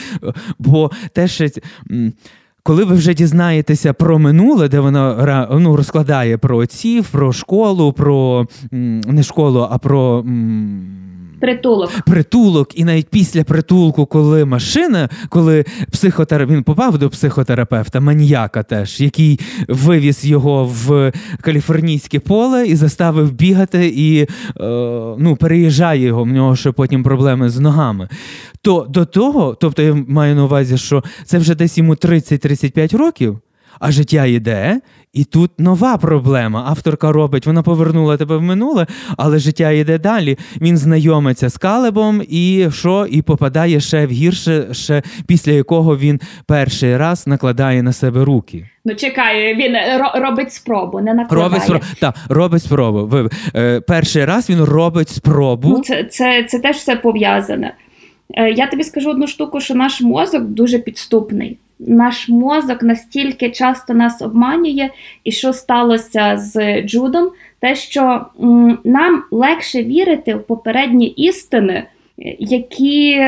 Бо 0.59 0.91
те 1.13 1.29
ще. 1.29 1.51
Коли 2.65 2.85
ви 2.85 2.95
вже 2.95 3.15
дізнаєтеся 3.15 3.93
про 3.93 4.19
минуле, 4.19 4.69
де 4.69 4.81
вона 4.81 5.49
ну, 5.53 5.77
розкладає 5.77 6.39
про 6.39 6.57
отців, 6.57 7.09
про 7.09 7.33
школу, 7.33 7.93
про 7.93 8.47
не 8.71 9.23
школу, 9.23 9.69
а 9.71 9.79
про. 9.79 10.25
Притулок. 11.43 11.91
Притулок, 12.07 12.79
і 12.79 12.85
навіть 12.85 13.09
після 13.09 13.45
притулку, 13.45 14.07
коли 14.07 14.45
машина, 14.45 15.09
коли 15.29 15.65
психотер... 15.93 16.47
він 16.47 16.63
попав 16.63 16.99
до 16.99 17.11
психотерапевта, 17.11 18.01
маніяка 18.01 18.63
теж, 18.63 19.01
який 19.01 19.41
вивіз 19.69 20.25
його 20.25 20.65
в 20.65 21.13
каліфорнійське 21.41 22.21
поле 22.21 22.67
і 22.67 22.77
заставив 22.77 23.33
бігати, 23.33 23.93
і 23.97 24.21
е, 24.21 24.27
ну, 25.19 25.37
переїжджає 25.41 26.03
його, 26.03 26.25
в 26.25 26.29
нього 26.29 26.57
ще 26.57 26.73
потім 26.73 27.03
проблеми 27.03 27.51
з 27.51 27.59
ногами. 27.59 28.09
То 28.61 28.87
до 28.89 29.05
того, 29.05 29.57
тобто 29.61 29.83
я 29.83 29.95
маю 30.09 30.35
на 30.35 30.45
увазі, 30.45 30.79
що 30.79 31.05
це 31.25 31.39
вже 31.39 31.55
десь 31.55 31.79
йому 31.79 31.95
30-35 31.95 32.97
років, 32.97 33.39
а 33.81 33.91
життя 33.93 34.27
йде, 34.27 34.81
і 35.13 35.25
тут 35.25 35.51
нова 35.59 35.97
проблема. 35.97 36.65
Авторка 36.69 37.13
робить, 37.13 37.47
вона 37.47 37.63
повернула 37.63 38.17
тебе 38.17 38.37
в 38.37 38.43
минуле, 38.43 38.87
але 39.17 39.39
життя 39.39 39.71
йде 39.71 39.99
далі. 39.99 40.39
Він 40.61 40.77
знайомиться 40.77 41.49
з 41.49 41.57
Калебом 41.57 42.23
і 42.29 42.69
що? 42.73 43.07
І 43.11 43.23
попадає 43.23 43.81
ще 43.81 44.07
в 44.07 44.11
гірше, 44.11 44.69
ще 44.73 45.03
після 45.27 45.53
якого 45.53 45.97
він 45.97 46.21
перший 46.47 46.97
раз 46.97 47.27
накладає 47.27 47.83
на 47.83 47.93
себе 47.93 48.25
руки. 48.25 48.69
Ну, 48.85 48.95
чекай, 48.95 49.55
він 49.55 49.77
робить 50.15 50.53
спробу, 50.53 51.01
не 51.01 51.15
накладає. 51.15 51.49
Робить 51.49 51.63
спробу. 51.63 51.85
Так, 52.01 52.15
робить 52.29 52.63
спробу. 52.63 53.07
Ви, 53.07 53.29
е, 53.57 53.81
Перший 53.81 54.25
раз 54.25 54.51
він 54.51 54.61
робить 54.61 55.09
спробу. 55.09 55.69
Ну, 55.69 55.81
Це 55.81 56.05
це, 56.05 56.45
це 56.45 56.59
теж 56.59 56.77
все 56.77 56.97
пов'язане. 56.97 57.75
Е, 58.35 58.51
я 58.51 58.67
тобі 58.67 58.85
скажу 58.85 59.11
одну 59.11 59.27
штуку, 59.27 59.61
що 59.61 59.75
наш 59.75 60.01
мозок 60.01 60.43
дуже 60.43 60.79
підступний 60.79 61.59
наш 61.87 62.29
мозок 62.29 62.83
настільки 62.83 63.51
часто 63.51 63.95
нас 63.95 64.23
обманює, 64.23 64.91
і 65.25 65.33
що 65.33 65.53
сталося 65.53 66.37
з 66.37 66.83
Джудом, 66.83 67.31
те, 67.61 67.75
що 67.75 68.27
нам 68.85 69.23
легше 69.31 69.83
вірити 69.83 70.35
в 70.35 70.43
попередні 70.43 71.07
істини, 71.07 71.85
які. 72.39 73.21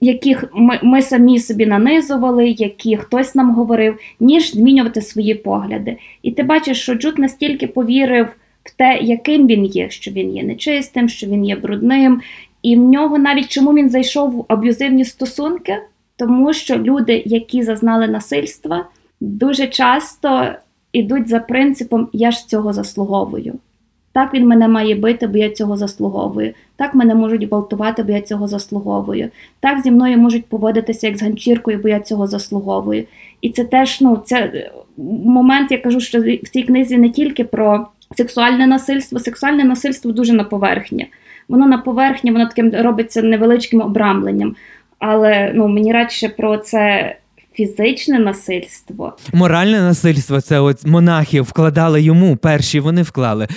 Яких 0.00 0.44
ми 0.54 0.78
ми 0.82 1.02
самі 1.02 1.38
собі 1.38 1.66
нанизували, 1.66 2.48
які 2.48 2.96
хтось 2.96 3.34
нам 3.34 3.54
говорив, 3.54 3.98
ніж 4.20 4.52
змінювати 4.52 5.02
свої 5.02 5.34
погляди. 5.34 5.96
І 6.22 6.30
ти 6.30 6.42
бачиш, 6.42 6.82
що 6.82 6.94
Джуд 6.94 7.18
настільки 7.18 7.66
повірив 7.66 8.26
в 8.64 8.76
те, 8.76 8.98
яким 9.02 9.46
він 9.46 9.64
є, 9.64 9.90
що 9.90 10.10
він 10.10 10.36
є 10.36 10.42
нечистим, 10.42 11.08
що 11.08 11.26
він 11.26 11.44
є 11.44 11.56
брудним, 11.56 12.20
і 12.62 12.76
в 12.76 12.78
нього 12.78 13.18
навіть 13.18 13.48
чому 13.48 13.74
він 13.74 13.90
зайшов 13.90 14.30
в 14.30 14.44
аб'юзивні 14.48 15.04
стосунки, 15.04 15.78
тому 16.16 16.52
що 16.52 16.78
люди, 16.78 17.22
які 17.26 17.62
зазнали 17.62 18.08
насильства, 18.08 18.86
дуже 19.20 19.66
часто 19.66 20.52
йдуть 20.92 21.28
за 21.28 21.40
принципом 21.40 22.08
Я 22.12 22.30
ж 22.30 22.48
цього 22.48 22.72
заслуговую. 22.72 23.54
Так 24.12 24.34
він 24.34 24.46
мене 24.46 24.68
має 24.68 24.94
бити, 24.94 25.26
бо 25.26 25.38
я 25.38 25.50
цього 25.50 25.76
заслуговую. 25.76 26.54
Так 26.76 26.94
мене 26.94 27.14
можуть 27.14 27.44
гвалтувати, 27.44 28.02
бо 28.02 28.12
я 28.12 28.20
цього 28.20 28.48
заслуговую. 28.48 29.28
Так 29.60 29.80
зі 29.80 29.90
мною 29.90 30.18
можуть 30.18 30.46
поводитися 30.46 31.06
як 31.06 31.16
з 31.16 31.22
ганчіркою, 31.22 31.78
бо 31.82 31.88
я 31.88 32.00
цього 32.00 32.26
заслуговую. 32.26 33.04
І 33.40 33.50
це 33.50 33.64
теж 33.64 34.00
ну, 34.00 34.22
це 34.24 34.70
момент, 35.24 35.72
я 35.72 35.78
кажу, 35.78 36.00
що 36.00 36.20
в 36.20 36.48
цій 36.52 36.62
книзі 36.62 36.98
не 36.98 37.10
тільки 37.10 37.44
про 37.44 37.86
сексуальне 38.16 38.66
насильство, 38.66 39.18
сексуальне 39.18 39.64
насильство 39.64 40.12
дуже 40.12 40.32
на 40.32 40.44
поверхні. 40.44 41.06
Воно 41.48 41.66
на 41.66 41.78
поверхні, 41.78 42.32
воно 42.32 42.46
таким 42.46 42.72
робиться 42.74 43.22
невеличким 43.22 43.80
обрамленням 43.80 44.56
але 45.02 45.52
ну 45.54 45.68
мені 45.68 45.92
радше 45.92 46.28
про 46.28 46.58
це. 46.58 47.16
Фізичне 47.54 48.18
насильство, 48.18 49.16
моральне 49.32 49.80
насильство 49.80 50.40
це 50.40 50.60
от 50.60 50.86
монахи 50.86 51.40
вкладали 51.40 52.02
йому. 52.02 52.36
Перші 52.36 52.80
вони 52.80 53.02
вклали 53.02 53.48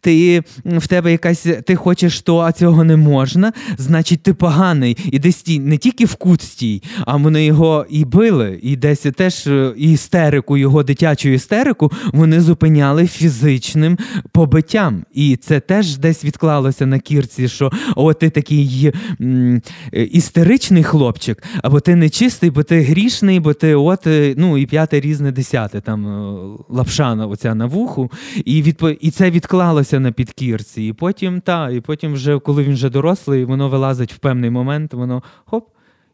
ти 0.00 0.42
в 0.64 0.86
тебе 0.86 1.12
якась, 1.12 1.46
ти 1.66 1.76
хочеш 1.76 2.20
то, 2.20 2.38
а 2.38 2.52
цього 2.52 2.84
не 2.84 2.96
можна, 2.96 3.52
значить 3.78 4.22
ти 4.22 4.34
поганий. 4.34 4.96
І 5.12 5.18
десь 5.18 5.42
ті, 5.42 5.58
не 5.58 5.76
тільки 5.78 6.04
в 6.04 6.14
кут 6.14 6.42
стій, 6.42 6.82
а 7.06 7.16
вони 7.16 7.44
його 7.44 7.86
і 7.90 8.04
били, 8.04 8.58
і 8.62 8.76
десь 8.76 9.06
теж 9.16 9.46
е, 9.46 9.72
істерику, 9.76 10.56
його 10.56 10.82
дитячу 10.82 11.28
істерику 11.28 11.92
вони 12.12 12.40
зупиняли 12.40 13.06
фізичним 13.06 13.98
побиттям. 14.32 15.04
І 15.14 15.36
це 15.36 15.60
теж 15.60 15.96
десь 15.96 16.24
відклалося 16.24 16.86
на 16.86 16.98
кірці, 16.98 17.48
що 17.48 17.72
о, 17.96 18.14
ти 18.14 18.30
такий 18.30 18.92
м, 19.20 19.62
істеричний 19.92 20.82
хлопчик, 20.82 21.42
або 21.62 21.80
ти 21.80 21.94
нечистий, 21.94 22.50
бо 22.50 22.62
ти 22.62 22.80
грішний, 22.80 23.40
бо 23.40 23.54
ти 23.54 23.74
от, 23.74 24.06
е, 24.06 24.34
ну 24.36 24.58
і 24.58 24.66
п'яте 24.66 25.00
різне 25.00 25.32
десяте, 25.32 25.80
там 25.80 26.06
е, 26.06 26.36
лапшана 26.68 27.26
оця 27.26 27.54
на 27.54 27.66
вуху, 27.66 28.10
і 28.44 28.62
відпо... 28.62 28.90
і 28.90 29.10
це 29.10 29.30
відклалося 29.30 29.85
на 29.92 30.12
підкірці, 30.12 30.86
і 30.86 30.92
потім 30.92 31.40
та, 31.40 31.70
і 31.70 31.80
потім, 31.80 32.12
вже, 32.12 32.38
коли 32.38 32.62
він 32.62 32.72
вже 32.72 32.90
дорослий, 32.90 33.44
воно 33.44 33.68
вилазить 33.68 34.12
в 34.12 34.18
певний 34.18 34.50
момент, 34.50 34.94
воно 34.94 35.22
хоп, 35.44 35.68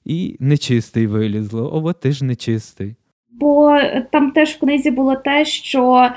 і 0.04 0.36
нечистий 0.40 1.06
вилізло. 1.06 1.70
О, 1.74 1.84
от 1.84 2.00
ти 2.00 2.12
ж 2.12 2.24
нечистий. 2.24 2.94
Бо 3.30 3.78
там 4.12 4.30
теж 4.30 4.50
в 4.50 4.60
книзі 4.60 4.90
було 4.90 5.16
те, 5.16 5.44
що 5.44 6.10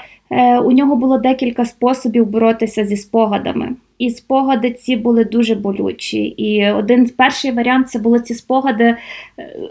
у 0.63 0.71
нього 0.71 0.95
було 0.95 1.17
декілька 1.17 1.65
способів 1.65 2.25
боротися 2.25 2.85
зі 2.85 2.97
спогадами. 2.97 3.75
І 3.99 4.09
спогади 4.09 4.71
ці 4.71 4.95
були 4.95 5.25
дуже 5.25 5.55
болючі. 5.55 6.23
І 6.23 6.71
один 6.71 7.09
перший 7.17 7.51
варіант 7.51 7.89
це 7.89 7.99
були 7.99 8.19
ці 8.19 8.33
спогади 8.33 8.83
е, 8.83 8.97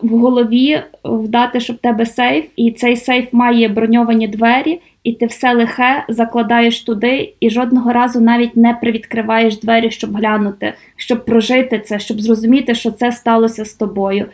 в 0.03 0.09
голові 0.09 0.81
вдати, 1.05 1.61
щоб 1.61 1.77
в 1.77 1.79
тебе 1.79 2.07
сейф, 2.07 2.45
і 2.57 2.71
цей 2.71 2.97
сейф 2.97 3.33
має 3.33 3.69
броньовані 3.69 4.29
двері 4.29 4.81
і 5.05 5.13
ти 5.13 5.27
все 5.27 5.55
лихе 5.55 6.05
закладаєш 6.09 6.81
туди, 6.81 7.35
і 7.41 7.51
жодного 7.51 7.93
разу 7.93 8.21
навіть 8.21 8.57
не 8.57 8.75
привідкриваєш 8.75 9.61
двері, 9.61 9.91
щоб 9.91 10.17
глянути, 10.17 10.73
щоб 10.97 11.25
прожити 11.25 11.79
це, 11.79 11.99
щоб 11.99 12.21
зрозуміти, 12.21 12.75
що 12.75 12.91
це 12.91 13.13
сталося 13.13 13.65
з 13.65 13.75
тобою. 13.75 14.27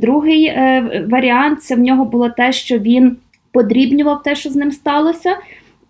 Другий 0.00 0.44
е, 0.44 1.06
варіант 1.10 1.62
це 1.62 1.74
в 1.74 1.78
нього 1.78 2.04
було 2.04 2.28
те, 2.28 2.52
що 2.52 2.78
він 2.78 3.16
подрібнював 3.52 4.22
те, 4.22 4.36
що 4.36 4.50
з 4.50 4.56
ним 4.56 4.72
сталося. 4.72 5.36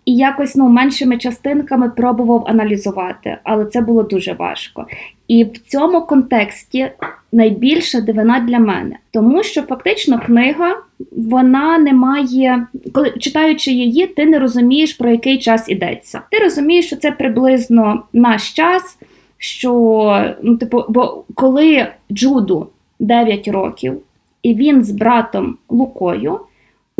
І 0.05 0.15
якось 0.15 0.55
ну 0.55 0.69
меншими 0.69 1.17
частинками 1.17 1.89
пробував 1.89 2.45
аналізувати, 2.47 3.37
але 3.43 3.65
це 3.65 3.81
було 3.81 4.03
дуже 4.03 4.33
важко. 4.33 4.85
І 5.27 5.43
в 5.43 5.57
цьому 5.57 6.01
контексті 6.01 6.91
найбільша 7.31 8.01
дивина 8.01 8.39
для 8.39 8.59
мене, 8.59 8.95
тому 9.11 9.43
що 9.43 9.61
фактично 9.61 10.19
книга 10.25 10.75
вона 11.11 11.77
не 11.77 11.93
має, 11.93 12.67
коли 12.93 13.09
читаючи 13.19 13.71
її, 13.71 14.07
ти 14.07 14.25
не 14.25 14.39
розумієш, 14.39 14.93
про 14.93 15.09
який 15.09 15.37
час 15.37 15.69
ідеться. 15.69 16.21
Ти 16.31 16.37
розумієш, 16.37 16.85
що 16.85 16.95
це 16.95 17.11
приблизно 17.11 18.03
наш 18.13 18.53
час. 18.53 18.97
Що 19.41 20.33
ну, 20.41 20.57
типу, 20.57 20.83
бо 20.89 21.23
коли 21.35 21.87
Джуду 22.11 22.67
9 22.99 23.47
років, 23.47 24.01
і 24.43 24.53
він 24.53 24.83
з 24.83 24.91
братом 24.91 25.57
Лукою, 25.69 26.39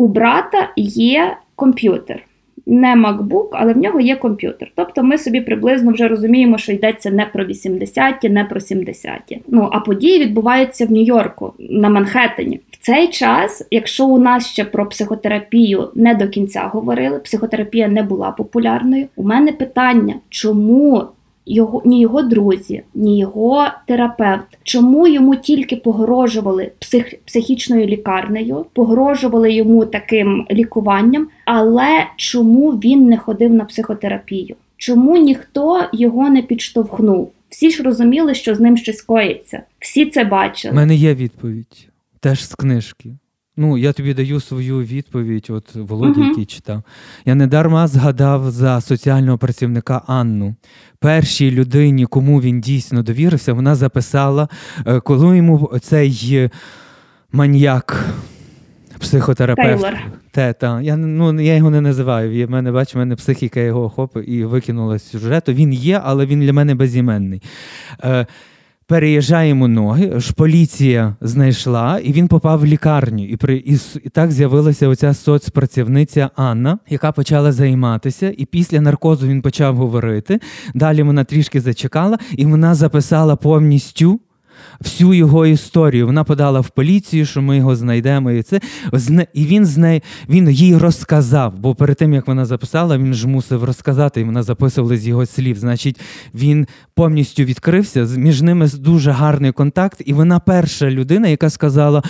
у 0.00 0.08
брата 0.08 0.68
є 0.76 1.36
комп'ютер 1.56 2.22
не 2.66 2.96
MacBook, 2.96 3.48
але 3.52 3.72
в 3.72 3.76
нього 3.76 4.00
є 4.00 4.16
комп'ютер. 4.16 4.72
Тобто 4.74 5.02
ми 5.02 5.18
собі 5.18 5.40
приблизно 5.40 5.92
вже 5.92 6.08
розуміємо, 6.08 6.58
що 6.58 6.72
йдеться 6.72 7.10
не 7.10 7.26
про 7.26 7.44
80-ті, 7.44 8.28
не 8.28 8.44
про 8.44 8.60
70-ті. 8.60 9.40
Ну 9.48 9.68
а 9.72 9.80
події 9.80 10.18
відбуваються 10.18 10.86
в 10.86 10.92
Нью-Йорку, 10.92 11.52
на 11.58 11.88
Манхеттені. 11.88 12.60
В 12.70 12.78
цей 12.78 13.08
час, 13.08 13.66
якщо 13.70 14.06
у 14.06 14.18
нас 14.18 14.46
ще 14.46 14.64
про 14.64 14.88
психотерапію 14.88 15.88
не 15.94 16.14
до 16.14 16.28
кінця 16.28 16.60
говорили, 16.72 17.18
психотерапія 17.18 17.88
не 17.88 18.02
була 18.02 18.30
популярною. 18.30 19.06
У 19.16 19.22
мене 19.22 19.52
питання, 19.52 20.14
чому 20.28 21.04
його 21.54 21.82
ні 21.84 22.00
його 22.00 22.22
друзі, 22.22 22.82
ні 22.94 23.18
його 23.18 23.66
терапевт. 23.86 24.46
Чому 24.62 25.08
йому 25.08 25.36
тільки 25.36 25.76
погрожували 25.76 26.72
псих, 26.78 27.14
психічною 27.24 27.86
лікарнею, 27.86 28.66
погрожували 28.72 29.52
йому 29.52 29.84
таким 29.84 30.46
лікуванням, 30.50 31.28
але 31.44 32.06
чому 32.16 32.70
він 32.70 33.08
не 33.08 33.18
ходив 33.18 33.52
на 33.52 33.64
психотерапію? 33.64 34.56
Чому 34.76 35.16
ніхто 35.16 35.84
його 35.92 36.30
не 36.30 36.42
підштовхнув? 36.42 37.32
Всі 37.48 37.70
ж 37.70 37.82
розуміли, 37.82 38.34
що 38.34 38.54
з 38.54 38.60
ним 38.60 38.76
щось 38.76 39.02
коїться. 39.02 39.62
Всі 39.78 40.06
це 40.06 40.24
бачили. 40.24 40.72
У 40.72 40.76
мене 40.76 40.94
є 40.94 41.14
відповідь 41.14 41.88
теж 42.20 42.48
з 42.48 42.54
книжки. 42.54 43.10
Ну, 43.60 43.78
я 43.78 43.92
тобі 43.92 44.14
даю 44.14 44.40
свою 44.40 44.82
відповідь, 44.82 45.46
от 45.50 45.74
Володя, 45.74 46.20
uh-huh. 46.20 46.28
який 46.28 46.44
читав. 46.44 46.82
Я 47.24 47.34
не 47.34 47.46
дарма 47.46 47.86
згадав 47.86 48.50
за 48.50 48.80
соціального 48.80 49.38
працівника 49.38 50.02
Анну. 50.06 50.54
Першій 50.98 51.50
людині, 51.50 52.06
кому 52.06 52.40
він 52.40 52.60
дійсно 52.60 53.02
довірився, 53.02 53.52
вона 53.52 53.74
записала, 53.74 54.48
е, 54.86 55.00
коли 55.00 55.36
йому 55.36 55.78
цей 55.82 56.48
маньяк. 57.32 58.04
Психотерапевт. 58.98 59.86
Те, 60.30 60.52
та. 60.52 60.80
Я 60.80 60.96
ну, 60.96 61.40
я 61.40 61.56
його 61.56 61.70
не 61.70 61.80
називаю. 61.80 62.46
В 62.46 62.50
мене, 62.50 62.72
бач, 62.72 62.94
в 62.94 62.98
мене 62.98 63.16
психіка 63.16 63.60
його 63.60 63.84
охопила 63.84 64.24
і 64.24 64.44
викинула 64.44 64.98
з 64.98 65.10
сюжету. 65.10 65.52
Він 65.52 65.72
є, 65.72 66.00
але 66.04 66.26
він 66.26 66.40
для 66.40 66.52
мене 66.52 66.74
безіменний. 66.74 67.42
Е, 68.04 68.26
Переїжджаємо 68.90 69.68
ноги, 69.68 70.20
ж 70.20 70.32
поліція 70.32 71.16
знайшла, 71.20 71.98
і 71.98 72.12
він 72.12 72.28
попав 72.28 72.60
в 72.60 72.66
лікарню. 72.66 73.24
І 73.24 73.36
при 73.36 73.56
і, 73.56 73.78
і 74.04 74.08
так 74.08 74.32
з'явилася 74.32 74.88
оця 74.88 75.14
соцпрацівниця 75.14 76.30
Анна, 76.36 76.78
яка 76.88 77.12
почала 77.12 77.52
займатися. 77.52 78.34
І 78.38 78.44
після 78.44 78.80
наркозу 78.80 79.28
він 79.28 79.42
почав 79.42 79.76
говорити. 79.76 80.40
Далі 80.74 81.02
вона 81.02 81.24
трішки 81.24 81.60
зачекала, 81.60 82.18
і 82.32 82.46
вона 82.46 82.74
записала 82.74 83.36
повністю 83.36 84.20
всю 84.80 85.14
його 85.14 85.46
історію. 85.46 86.06
Вона 86.06 86.24
подала 86.24 86.60
в 86.60 86.68
поліцію, 86.68 87.26
що 87.26 87.42
ми 87.42 87.56
його 87.56 87.76
знайдемо. 87.76 88.30
І 88.30 88.42
це 88.42 88.60
і 89.34 89.44
він 89.44 89.66
з 89.66 89.76
нею 89.76 90.00
він 90.28 90.50
їй 90.50 90.76
розказав. 90.76 91.58
Бо 91.58 91.74
перед 91.74 91.96
тим 91.96 92.12
як 92.12 92.26
вона 92.26 92.44
записала, 92.44 92.98
він 92.98 93.14
ж 93.14 93.28
мусив 93.28 93.64
розказати, 93.64 94.20
і 94.20 94.24
вона 94.24 94.42
записувала 94.42 94.96
з 94.96 95.06
його 95.06 95.26
слів. 95.26 95.58
Значить, 95.58 96.00
він 96.34 96.66
повністю 96.94 97.42
відкрився. 97.42 98.08
Між 98.16 98.42
ними 98.42 98.68
дуже 98.78 99.10
гарний 99.10 99.52
контакт, 99.52 100.02
і 100.04 100.12
вона 100.12 100.40
перша 100.40 100.90
людина, 100.90 101.28
яка 101.28 101.50
сказала. 101.50 102.02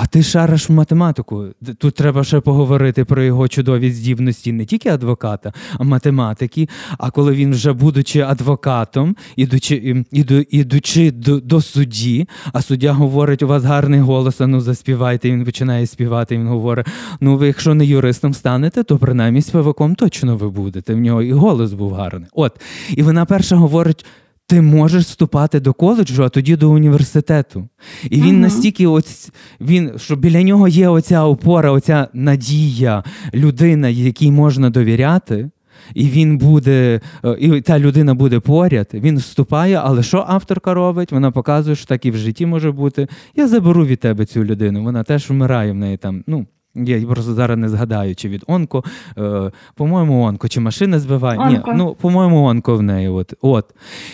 А 0.00 0.06
ти 0.06 0.22
шариш 0.22 0.68
в 0.68 0.72
математику. 0.72 1.44
Тут 1.78 1.94
треба 1.94 2.24
ще 2.24 2.40
поговорити 2.40 3.04
про 3.04 3.22
його 3.22 3.48
чудові 3.48 3.90
здібності 3.90 4.52
не 4.52 4.64
тільки 4.64 4.88
адвоката, 4.88 5.52
а 5.78 5.84
математики. 5.84 6.68
А 6.98 7.10
коли 7.10 7.32
він 7.32 7.50
вже, 7.50 7.72
будучи 7.72 8.20
адвокатом, 8.20 9.16
ідучи 9.36 10.04
іду, 10.10 10.34
ідучи 10.50 11.10
до, 11.10 11.40
до 11.40 11.60
судді, 11.60 12.28
а 12.52 12.62
суддя 12.62 12.92
говорить, 12.92 13.42
у 13.42 13.46
вас 13.46 13.64
гарний 13.64 14.00
голос, 14.00 14.40
а 14.40 14.46
ну 14.46 14.60
заспівайте. 14.60 15.30
Він 15.30 15.44
починає 15.44 15.86
співати. 15.86 16.38
Він 16.38 16.46
говорить: 16.46 16.86
ну 17.20 17.36
ви, 17.36 17.46
якщо 17.46 17.74
не 17.74 17.86
юристом 17.86 18.34
станете, 18.34 18.82
то 18.82 18.98
принаймні 18.98 19.42
співаком 19.42 19.94
точно 19.94 20.36
ви 20.36 20.50
будете. 20.50 20.94
В 20.94 20.98
нього 20.98 21.22
і 21.22 21.32
голос 21.32 21.72
був 21.72 21.92
гарний. 21.92 22.28
От 22.34 22.60
і 22.90 23.02
вона 23.02 23.24
перша 23.24 23.56
говорить 23.56 24.04
ти 24.48 24.62
можеш 24.62 25.04
вступати 25.04 25.60
до 25.60 25.72
коледжу, 25.72 26.24
а 26.24 26.28
тоді 26.28 26.56
до 26.56 26.70
університету. 26.70 27.68
І 28.10 28.16
він 28.16 28.34
ага. 28.34 28.42
настільки, 28.42 28.86
ось, 28.86 29.30
він, 29.60 29.92
що 29.96 30.16
біля 30.16 30.42
нього 30.42 30.68
є 30.68 30.88
оця 30.88 31.24
опора, 31.24 31.70
оця 31.70 32.08
надія, 32.12 33.04
людина, 33.34 33.88
якій 33.88 34.30
можна 34.30 34.70
довіряти. 34.70 35.50
І 35.94 36.08
він 36.08 36.38
буде, 36.38 37.00
е, 37.24 37.36
і 37.40 37.60
та 37.60 37.78
людина 37.78 38.14
буде 38.14 38.40
поряд, 38.40 38.88
він 38.94 39.18
вступає, 39.18 39.80
але 39.84 40.02
що 40.02 40.24
авторка 40.28 40.74
робить? 40.74 41.12
Вона 41.12 41.30
показує, 41.30 41.76
що 41.76 41.86
так 41.86 42.06
і 42.06 42.10
в 42.10 42.16
житті 42.16 42.46
може 42.46 42.72
бути. 42.72 43.08
Я 43.36 43.48
заберу 43.48 43.86
від 43.86 44.00
тебе 44.00 44.26
цю 44.26 44.44
людину. 44.44 44.82
Вона 44.82 45.02
теж 45.02 45.30
вмирає 45.30 45.72
в 45.72 45.74
неї 45.74 45.96
там. 45.96 46.24
ну, 46.26 46.46
я 46.86 47.06
просто 47.06 47.34
зараз 47.34 47.58
не 47.58 47.68
згадаю, 47.68 48.14
чи 48.14 48.28
від 48.28 48.44
онко. 48.46 48.84
Е, 49.18 49.50
По-моєму, 49.74 50.24
онко, 50.24 50.48
чи 50.48 50.60
машина 50.60 50.98
збиває. 50.98 51.38
Онко. 51.38 51.72
Ні, 51.72 51.78
ну, 51.78 51.96
по-моєму, 52.00 52.44
онко 52.44 52.76
в 52.76 52.82
неї. 52.82 53.08
От. 53.08 53.34
от. 53.42 53.64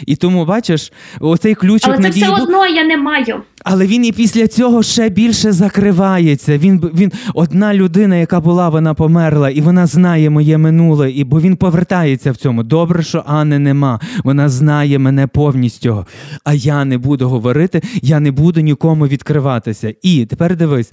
І 0.06 0.16
тому, 0.16 0.44
бачиш, 0.44 0.92
оцей 1.20 1.54
ключик 1.54 1.90
Але 1.94 2.02
це 2.02 2.10
все 2.10 2.28
одно 2.28 2.66
я 2.66 2.84
не 2.84 2.96
маю. 2.96 3.42
Але 3.64 3.86
він 3.86 4.04
і 4.04 4.12
після 4.12 4.46
цього 4.46 4.82
ще 4.82 5.08
більше 5.08 5.52
закривається. 5.52 6.58
Він 6.58 6.90
він 6.94 7.12
одна 7.34 7.74
людина, 7.74 8.16
яка 8.16 8.40
була, 8.40 8.68
вона 8.68 8.94
померла, 8.94 9.50
і 9.50 9.60
вона 9.60 9.86
знає 9.86 10.30
моє 10.30 10.58
минуле, 10.58 11.10
і 11.10 11.24
бо 11.24 11.40
він 11.40 11.56
повертається 11.56 12.32
в 12.32 12.36
цьому. 12.36 12.62
Добре, 12.62 13.02
що 13.02 13.24
Анни 13.26 13.58
нема. 13.58 14.00
Вона 14.24 14.48
знає 14.48 14.98
мене 14.98 15.26
повністю. 15.26 16.06
А 16.44 16.54
я 16.54 16.84
не 16.84 16.98
буду 16.98 17.28
говорити, 17.28 17.82
я 18.02 18.20
не 18.20 18.30
буду 18.30 18.60
нікому 18.60 19.06
відкриватися. 19.06 19.94
І 20.02 20.26
тепер 20.26 20.56
дивись 20.56 20.92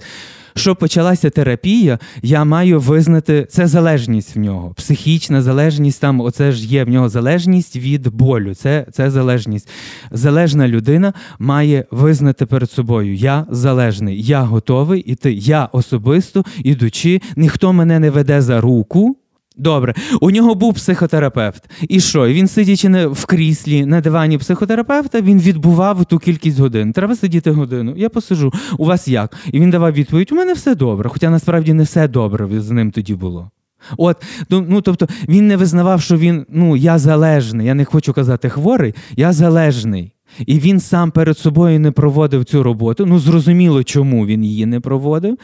щоб 0.54 0.76
почалася 0.76 1.30
терапія, 1.30 1.98
я 2.22 2.44
маю 2.44 2.80
визнати 2.80 3.46
це 3.50 3.66
залежність 3.66 4.36
в 4.36 4.38
нього. 4.38 4.74
Психічна 4.76 5.42
залежність, 5.42 6.00
там 6.00 6.20
оце 6.20 6.52
ж 6.52 6.66
є 6.66 6.84
в 6.84 6.88
нього 6.88 7.08
залежність 7.08 7.76
від 7.76 8.08
болю. 8.08 8.54
Це, 8.54 8.86
Це 8.92 9.10
залежність. 9.10 9.68
Залежна 10.10 10.68
людина 10.68 11.12
має 11.38 11.84
визнати 11.90 12.46
перед 12.46 12.70
собою: 12.70 13.14
я 13.14 13.46
залежний, 13.50 14.22
я 14.22 14.42
готовий 14.42 15.00
іти. 15.00 15.32
Я 15.32 15.68
особисто 15.72 16.44
ідучи, 16.64 17.20
ніхто 17.36 17.72
мене 17.72 17.98
не 17.98 18.10
веде 18.10 18.42
за 18.42 18.60
руку. 18.60 19.16
Добре, 19.56 19.94
у 20.20 20.30
нього 20.30 20.54
був 20.54 20.74
психотерапевт. 20.74 21.70
І 21.88 22.00
що? 22.00 22.26
Він 22.26 22.48
сидячи 22.48 23.06
в 23.06 23.24
кріслі 23.24 23.86
на 23.86 24.00
дивані 24.00 24.38
психотерапевта, 24.38 25.20
він 25.20 25.40
відбував 25.40 26.04
ту 26.04 26.18
кількість 26.18 26.58
годин. 26.58 26.92
Треба 26.92 27.16
сидіти 27.16 27.50
годину. 27.50 27.94
Я 27.96 28.08
посижу. 28.08 28.52
У 28.78 28.84
вас 28.84 29.08
як? 29.08 29.36
І 29.52 29.60
він 29.60 29.70
давав 29.70 29.92
відповідь: 29.92 30.32
у 30.32 30.34
мене 30.34 30.52
все 30.52 30.74
добре. 30.74 31.08
Хоча 31.08 31.30
насправді 31.30 31.72
не 31.72 31.82
все 31.82 32.08
добре 32.08 32.60
з 32.60 32.70
ним 32.70 32.90
тоді 32.90 33.14
було. 33.14 33.50
От, 33.96 34.16
ну, 34.50 34.66
ну 34.68 34.80
тобто 34.80 35.08
він 35.28 35.46
не 35.46 35.56
визнавав, 35.56 36.02
що 36.02 36.16
він 36.16 36.46
ну 36.48 36.76
я 36.76 36.98
залежний. 36.98 37.66
Я 37.66 37.74
не 37.74 37.84
хочу 37.84 38.12
казати 38.12 38.48
хворий, 38.48 38.94
я 39.16 39.32
залежний. 39.32 40.12
І 40.46 40.58
він 40.58 40.80
сам 40.80 41.10
перед 41.10 41.38
собою 41.38 41.80
не 41.80 41.90
проводив 41.90 42.44
цю 42.44 42.62
роботу. 42.62 43.06
Ну, 43.06 43.18
зрозуміло, 43.18 43.84
чому 43.84 44.26
він 44.26 44.44
її 44.44 44.66
не 44.66 44.80
проводив. 44.80 45.38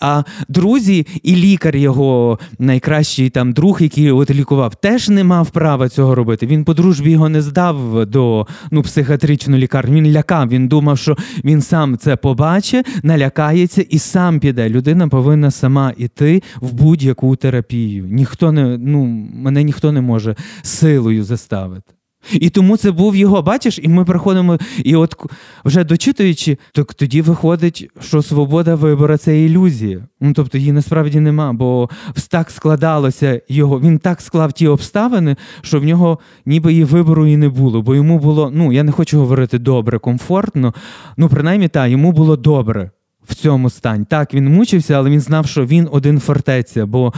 А 0.00 0.22
друзі, 0.48 1.06
і 1.22 1.36
лікар 1.36 1.76
його 1.76 2.38
найкращий 2.58 3.30
там 3.30 3.52
друг, 3.52 3.82
який 3.82 4.10
от 4.10 4.30
лікував, 4.30 4.74
теж 4.74 5.08
не 5.08 5.24
мав 5.24 5.50
права 5.50 5.88
цього 5.88 6.14
робити. 6.14 6.46
Він 6.46 6.64
по 6.64 6.74
дружбі 6.74 7.10
його 7.10 7.28
не 7.28 7.42
здав 7.42 8.06
до 8.06 8.46
ну, 8.70 8.82
психіатричну 8.82 9.56
лікарню. 9.56 9.94
Він 9.94 10.12
лякав. 10.12 10.48
Він 10.48 10.68
думав, 10.68 10.98
що 10.98 11.16
він 11.44 11.62
сам 11.62 11.98
це 11.98 12.16
побачить, 12.16 12.86
налякається 13.02 13.82
і 13.82 13.98
сам 13.98 14.40
піде. 14.40 14.68
Людина 14.68 15.08
повинна 15.08 15.50
сама 15.50 15.92
йти 15.96 16.42
в 16.60 16.72
будь-яку 16.72 17.36
терапію. 17.36 18.06
Ніхто 18.06 18.52
не 18.52 18.78
ну 18.78 19.04
мене 19.34 19.62
ніхто 19.62 19.92
не 19.92 20.00
може 20.00 20.36
силою 20.62 21.24
заставити. 21.24 21.92
І 22.32 22.50
тому 22.50 22.76
це 22.76 22.90
був 22.90 23.16
його, 23.16 23.42
бачиш, 23.42 23.78
і 23.82 23.88
ми 23.88 24.04
приходимо, 24.04 24.58
і 24.84 24.96
от 24.96 25.16
вже 25.64 25.84
дочитуючи, 25.84 26.58
то 26.72 26.84
тоді 26.84 27.22
виходить, 27.22 27.90
що 28.00 28.22
свобода 28.22 28.74
вибору 28.74 29.16
це 29.16 29.40
ілюзія. 29.40 30.06
Ну 30.20 30.32
тобто 30.32 30.58
її 30.58 30.72
насправді 30.72 31.20
нема, 31.20 31.52
бо 31.52 31.90
так 32.30 32.50
складалося 32.50 33.40
його. 33.48 33.80
Він 33.80 33.98
так 33.98 34.20
склав 34.20 34.52
ті 34.52 34.68
обставини, 34.68 35.36
що 35.62 35.80
в 35.80 35.84
нього 35.84 36.18
ніби 36.46 36.74
і 36.74 36.84
вибору 36.84 37.26
і 37.26 37.36
не 37.36 37.48
було. 37.48 37.82
Бо 37.82 37.94
йому 37.94 38.18
було, 38.18 38.50
ну 38.54 38.72
я 38.72 38.82
не 38.82 38.92
хочу 38.92 39.18
говорити 39.18 39.58
добре, 39.58 39.98
комфортно. 39.98 40.74
Ну, 41.16 41.28
принаймні, 41.28 41.68
так, 41.68 41.90
йому 41.90 42.12
було 42.12 42.36
добре 42.36 42.90
в 43.28 43.34
цьому 43.34 43.70
стані. 43.70 44.04
Так, 44.10 44.34
він 44.34 44.54
мучився, 44.54 44.94
але 44.94 45.10
він 45.10 45.20
знав, 45.20 45.46
що 45.46 45.66
він 45.66 45.88
один 45.92 46.20
фортеця. 46.20 46.86
бо 46.86 47.12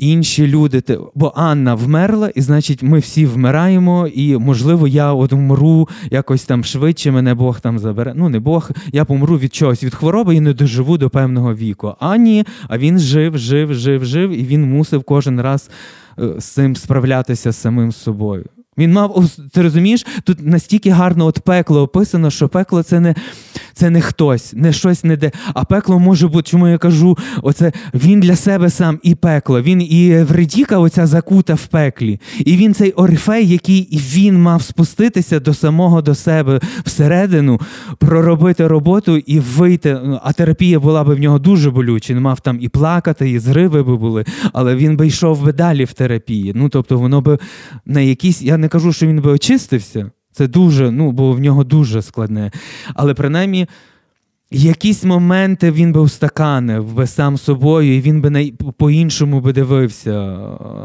інші 0.00 0.46
люди. 0.46 0.82
Бо 1.14 1.32
Анна 1.36 1.74
вмерла, 1.74 2.28
і 2.28 2.40
значить, 2.40 2.82
ми 2.82 2.98
всі 2.98 3.26
вмираємо, 3.26 4.06
і, 4.06 4.36
можливо, 4.36 4.88
я 4.88 5.12
от 5.12 5.32
вмру 5.32 5.88
якось 6.10 6.44
там 6.44 6.64
швидше, 6.64 7.10
мене 7.10 7.34
Бог 7.34 7.60
там 7.60 7.78
забере. 7.78 8.12
Ну, 8.16 8.28
не 8.28 8.40
Бог, 8.40 8.70
я 8.92 9.04
помру 9.04 9.38
від 9.38 9.54
чогось, 9.54 9.84
від 9.84 9.94
хвороби 9.94 10.34
і 10.34 10.40
не 10.40 10.52
доживу 10.52 10.98
до 10.98 11.10
певного 11.10 11.54
віку. 11.54 11.94
А 12.00 12.16
ні, 12.16 12.44
а 12.68 12.78
він 12.78 12.98
жив, 12.98 13.38
жив, 13.38 13.74
жив, 13.74 14.04
жив, 14.04 14.30
і 14.30 14.44
він 14.44 14.70
мусив 14.70 15.04
кожен 15.04 15.40
раз 15.40 15.70
е, 16.18 16.40
з 16.40 16.44
цим 16.44 16.76
справлятися 16.76 17.52
з 17.52 17.56
самим 17.56 17.92
собою. 17.92 18.44
Він 18.78 18.92
мав, 18.92 19.30
ти 19.52 19.62
розумієш, 19.62 20.06
тут 20.24 20.46
настільки 20.46 20.90
гарно 20.90 21.26
от 21.26 21.40
пекло 21.40 21.82
описано, 21.82 22.30
що 22.30 22.48
пекло 22.48 22.82
це 22.82 23.00
не 23.00 23.14
це 23.74 23.90
не 23.90 24.00
хтось, 24.00 24.52
не 24.56 24.72
щось 24.72 25.04
не 25.04 25.16
де. 25.16 25.30
А 25.54 25.64
пекло 25.64 25.98
може 25.98 26.28
бути, 26.28 26.50
чому 26.50 26.68
я 26.68 26.78
кажу, 26.78 27.18
оце 27.42 27.72
він 27.94 28.20
для 28.20 28.36
себе 28.36 28.70
сам 28.70 28.98
і 29.02 29.14
пекло. 29.14 29.62
Він 29.62 29.82
і 29.82 30.22
Вредіка, 30.22 30.78
оця 30.78 31.06
закута 31.06 31.54
в 31.54 31.66
пеклі. 31.66 32.20
І 32.38 32.56
він 32.56 32.74
цей 32.74 32.92
Орфей, 32.92 33.48
який 33.48 33.88
він 33.92 34.42
мав 34.42 34.62
спуститися 34.62 35.40
до 35.40 35.54
самого 35.54 36.02
до 36.02 36.14
себе 36.14 36.60
всередину, 36.84 37.60
проробити 37.98 38.66
роботу 38.66 39.16
і 39.16 39.40
вийти. 39.40 39.98
А 40.22 40.32
терапія 40.32 40.80
була 40.80 41.04
би 41.04 41.14
в 41.14 41.18
нього 41.18 41.38
дуже 41.38 41.70
болюча. 41.70 42.14
Він 42.14 42.20
мав 42.20 42.40
там 42.40 42.58
і 42.60 42.68
плакати, 42.68 43.30
і 43.30 43.38
зриви 43.38 43.82
би 43.82 43.96
були, 43.96 44.24
але 44.52 44.76
він 44.76 44.96
би 44.96 45.06
йшов 45.06 45.44
би 45.44 45.52
далі 45.52 45.84
в 45.84 45.92
терапії. 45.92 46.52
Ну 46.54 46.68
тобто, 46.68 46.98
воно 46.98 47.20
би 47.20 47.38
на 47.86 48.00
якісь. 48.00 48.42
Я 48.42 48.56
не 48.56 48.68
кажу, 48.68 48.92
що 48.92 49.06
він 49.06 49.20
би 49.20 49.30
очистився. 49.30 50.10
Це 50.32 50.48
дуже, 50.48 50.90
ну, 50.90 51.12
бо 51.12 51.32
в 51.32 51.40
нього 51.40 51.64
дуже 51.64 52.02
складне. 52.02 52.50
Але 52.94 53.14
принаймні 53.14 53.66
Якісь 54.52 55.04
моменти 55.04 55.70
він 55.70 55.92
би 55.92 56.00
устаканив 56.00 56.94
би 56.94 57.06
сам 57.06 57.38
собою, 57.38 57.96
і 57.96 58.00
він 58.00 58.20
би 58.20 58.30
на, 58.30 58.46
по-іншому 58.76 59.40
би 59.40 59.52
дивився 59.52 60.38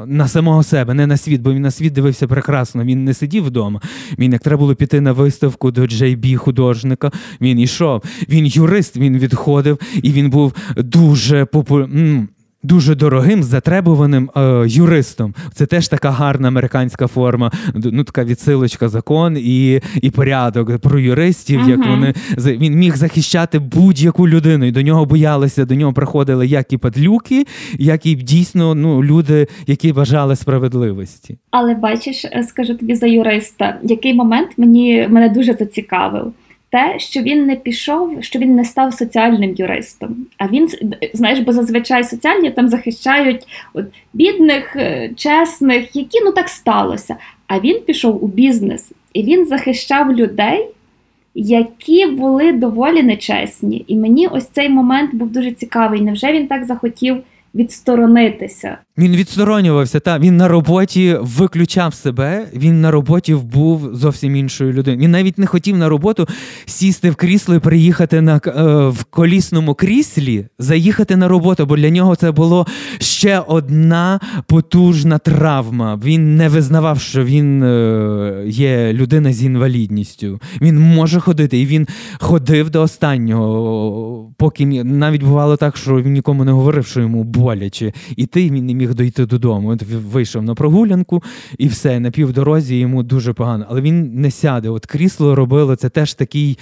на 0.06 0.28
самого 0.28 0.64
себе, 0.64 0.94
не 0.94 1.08
на 1.08 1.18
світ, 1.18 1.42
бо 1.42 1.54
він 1.54 1.62
на 1.62 1.72
світ 1.72 1.94
дивився 1.94 2.28
прекрасно. 2.28 2.84
Він 2.84 3.04
не 3.04 3.14
сидів 3.14 3.46
вдома. 3.46 3.82
Він 4.20 4.34
як 4.34 4.42
треба 4.42 4.60
було 4.60 4.76
піти 4.76 5.02
на 5.02 5.12
виставку 5.12 5.72
до 5.72 5.88
Джей 5.88 6.16
Бі 6.16 6.36
художника. 6.36 7.12
Він 7.42 7.60
йшов. 7.60 8.04
Він 8.30 8.46
юрист, 8.46 8.98
він 8.98 9.18
відходив, 9.18 9.80
і 10.04 10.12
він 10.12 10.30
був 10.30 10.54
дуже 10.78 11.46
популярним 11.46 12.30
дуже 12.66 12.96
дорогим, 12.96 13.44
затребуваним 13.44 14.30
е, 14.36 14.64
юристом. 14.68 15.34
Це 15.54 15.66
теж 15.66 15.88
така 15.88 16.12
гарна 16.12 16.48
американська 16.48 17.08
форма, 17.08 17.52
ну 17.76 18.04
така 18.04 18.24
відсилочка, 18.24 18.90
закон 18.90 19.38
і 19.38 19.82
і 20.02 20.10
порядок 20.10 20.78
про 20.78 21.00
юристів. 21.00 21.62
Uh-huh. 21.62 21.70
Як 21.70 21.88
вони 21.88 22.14
він 22.38 22.76
міг 22.76 22.96
захищати 22.96 23.60
будь-яку 23.60 24.28
людину, 24.28 24.66
і 24.66 24.72
до 24.72 24.82
нього 24.82 25.06
боялися, 25.06 25.66
до 25.66 25.76
нього 25.76 25.94
приходили 25.94 26.48
як 26.48 26.74
і 26.74 26.78
падлюки, 26.78 27.46
як 27.80 28.06
і 28.06 28.16
дійсно 28.16 28.76
ну, 28.76 29.04
люди, 29.04 29.48
які 29.68 29.94
бажали 29.94 30.36
справедливості. 30.36 31.38
Але 31.52 31.76
бачиш, 31.76 32.26
е, 32.26 32.44
скажу 32.44 32.76
тобі 32.76 32.96
за 32.96 33.08
юриста, 33.08 33.80
який 33.84 34.14
момент 34.14 34.50
мені 34.58 35.08
мене 35.10 35.30
дуже 35.30 35.54
зацікавив 35.54 36.34
те, 36.76 37.00
що 37.00 37.22
він 37.22 37.46
не 37.46 37.56
пішов, 37.56 38.24
що 38.24 38.40
він 38.40 38.56
не 38.56 38.66
став 38.66 38.94
соціальним 38.94 39.56
юристом. 39.58 40.16
А 40.38 40.48
він 40.48 40.70
знаєш, 41.14 41.40
бо 41.40 41.52
зазвичай 41.52 42.04
соціальні 42.04 42.52
там 42.52 42.70
захищають 42.70 43.44
от, 43.74 43.86
бідних, 44.14 44.76
е, 44.76 45.10
чесних, 45.16 45.96
які 45.96 46.20
ну 46.26 46.32
так 46.32 46.50
сталося. 46.50 47.16
А 47.48 47.60
він 47.60 47.80
пішов 47.82 48.24
у 48.24 48.28
бізнес 48.28 48.92
і 49.14 49.24
він 49.24 49.46
захищав 49.46 50.12
людей. 50.14 50.68
Які 51.38 52.06
були 52.06 52.52
доволі 52.52 53.04
нечесні, 53.04 53.86
і 53.88 53.96
мені 53.96 54.28
ось 54.28 54.48
цей 54.48 54.70
момент 54.70 55.16
був 55.16 55.30
дуже 55.30 55.52
цікавий. 55.52 56.02
Невже 56.02 56.32
він 56.32 56.48
так 56.48 56.66
захотів 56.66 57.18
відсторонитися. 57.56 58.78
Він 58.98 59.16
відсторонювався, 59.16 60.00
та 60.00 60.20
він 60.20 60.38
на 60.38 60.48
роботі 60.48 61.18
виключав 61.22 61.94
себе. 61.94 62.48
Він 62.56 62.82
на 62.82 62.92
роботі 62.92 63.36
був 63.36 63.96
зовсім 63.96 64.36
іншою 64.36 64.74
людиною. 64.74 65.04
Він 65.04 65.12
навіть 65.12 65.38
не 65.38 65.46
хотів 65.46 65.78
на 65.78 65.90
роботу 65.90 66.28
сісти 66.66 67.10
в 67.10 67.16
крісло 67.16 67.56
і 67.56 67.60
приїхати 67.60 68.22
на 68.22 68.42
е, 68.48 68.52
в 68.88 69.04
колісному 69.04 69.74
кріслі, 69.74 70.46
заїхати 70.60 71.16
на 71.16 71.28
роботу, 71.28 71.66
бо 71.66 71.78
для 71.78 71.90
нього 71.90 72.16
це 72.16 72.32
було 72.32 72.68
ще 73.00 73.40
одна 73.40 74.20
потужна 74.48 75.18
травма. 75.18 76.00
Він 76.04 76.38
не 76.38 76.50
визнавав, 76.50 77.00
що 77.00 77.24
він 77.24 77.64
е, 77.64 78.44
є 78.48 78.94
людина 78.94 79.34
з 79.34 79.44
інвалідністю. 79.44 80.40
Він 80.62 80.80
може 80.80 81.20
ходити, 81.20 81.60
і 81.60 81.66
він 81.66 81.88
ходив 82.20 82.70
до 82.70 82.82
останнього, 82.82 84.32
поки 84.38 84.66
навіть 84.84 85.24
бувало 85.24 85.58
так, 85.58 85.78
що 85.78 86.02
він 86.02 86.14
нікому 86.14 86.46
не 86.46 86.52
говорив, 86.52 86.86
що 86.86 87.02
йому 87.02 87.24
боляче. 87.24 87.94
І 88.16 88.26
ти 88.26 88.50
він 88.50 88.66
не 88.66 88.74
міг 88.74 88.85
дойти 88.94 89.26
додому. 89.26 89.72
Він 89.72 89.80
вийшов 89.98 90.44
на 90.44 90.56
прогулянку 90.56 91.24
і 91.58 91.68
все, 91.68 92.00
на 92.00 92.12
півдорозі 92.12 92.80
йому 92.80 93.04
дуже 93.04 93.34
погано. 93.34 93.66
Але 93.70 93.82
він 93.82 94.22
не 94.22 94.32
сяде. 94.32 94.70
От 94.70 94.86
крісло 94.86 95.36
робило 95.36 95.76
це 95.76 95.90
теж 95.90 96.14
такий. 96.14 96.58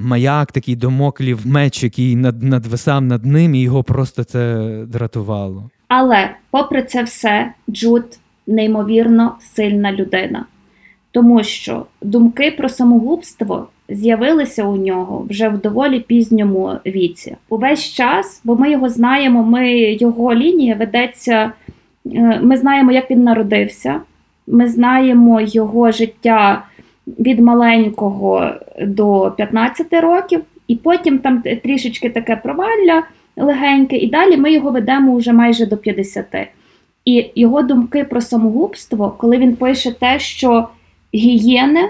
Маяк, 0.00 0.52
такий 0.52 0.76
домоклів 0.76 1.46
меч, 1.46 1.84
який 1.84 2.16
над, 2.16 2.42
надвисав 2.42 3.02
над 3.02 3.24
ним, 3.24 3.54
і 3.54 3.62
його 3.62 3.84
просто 3.84 4.24
це 4.24 4.68
дратувало. 4.86 5.70
Але, 5.88 6.30
попри 6.50 6.82
це 6.82 7.02
все, 7.02 7.52
Джуд 7.70 8.04
неймовірно 8.46 9.36
сильна 9.40 9.92
людина, 9.92 10.44
тому 11.10 11.44
що 11.44 11.86
думки 12.02 12.50
про 12.50 12.68
самогубство 12.68 13.68
з'явилися 13.88 14.64
у 14.64 14.76
нього 14.76 15.26
вже 15.30 15.48
в 15.48 15.60
доволі 15.60 16.00
пізньому 16.00 16.72
віці. 16.86 17.36
Увесь 17.48 17.84
час, 17.84 18.40
бо 18.44 18.56
ми 18.56 18.70
його 18.70 18.88
знаємо, 18.88 19.42
ми 19.42 19.72
його 19.80 20.34
лінія 20.34 20.74
ведеться. 20.74 21.52
Е, 22.14 22.40
ми 22.42 22.56
знаємо, 22.56 22.92
як 22.92 23.10
він 23.10 23.22
народився. 23.22 24.00
Ми 24.46 24.68
знаємо 24.68 25.40
його 25.40 25.90
життя 25.90 26.64
від 27.06 27.40
маленького 27.40 28.50
до 28.82 29.34
15 29.36 29.92
років, 29.92 30.40
і 30.68 30.76
потім 30.76 31.18
там 31.18 31.42
трішечки 31.62 32.10
таке 32.10 32.36
провалля 32.36 33.02
легеньке, 33.36 33.96
і 33.96 34.06
далі 34.06 34.36
ми 34.36 34.52
його 34.52 34.70
ведемо 34.70 35.16
вже 35.16 35.32
майже 35.32 35.66
до 35.66 35.76
50. 35.76 36.26
І 37.04 37.30
його 37.34 37.62
думки 37.62 38.04
про 38.04 38.20
самогубство, 38.20 39.14
коли 39.18 39.38
він 39.38 39.56
пише 39.56 39.92
те, 39.92 40.18
що 40.18 40.68
гієни 41.14 41.88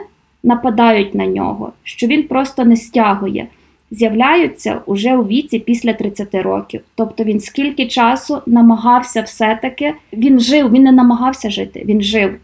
нападають 0.48 1.14
на 1.14 1.26
нього, 1.26 1.72
що 1.82 2.06
він 2.06 2.22
просто 2.22 2.64
не 2.64 2.76
стягує, 2.76 3.46
з'являються 3.90 4.80
уже 4.86 5.16
у 5.16 5.24
віці 5.24 5.58
після 5.58 5.92
30 5.92 6.34
років. 6.34 6.80
Тобто 6.94 7.24
він 7.24 7.40
скільки 7.40 7.86
часу 7.86 8.38
намагався 8.46 9.22
все-таки, 9.22 9.94
він 10.12 10.40
жив, 10.40 10.72
він 10.72 10.82
не 10.82 10.92
намагався 10.92 11.50
жити, 11.50 11.82
він 11.86 12.02
жив. 12.02 12.36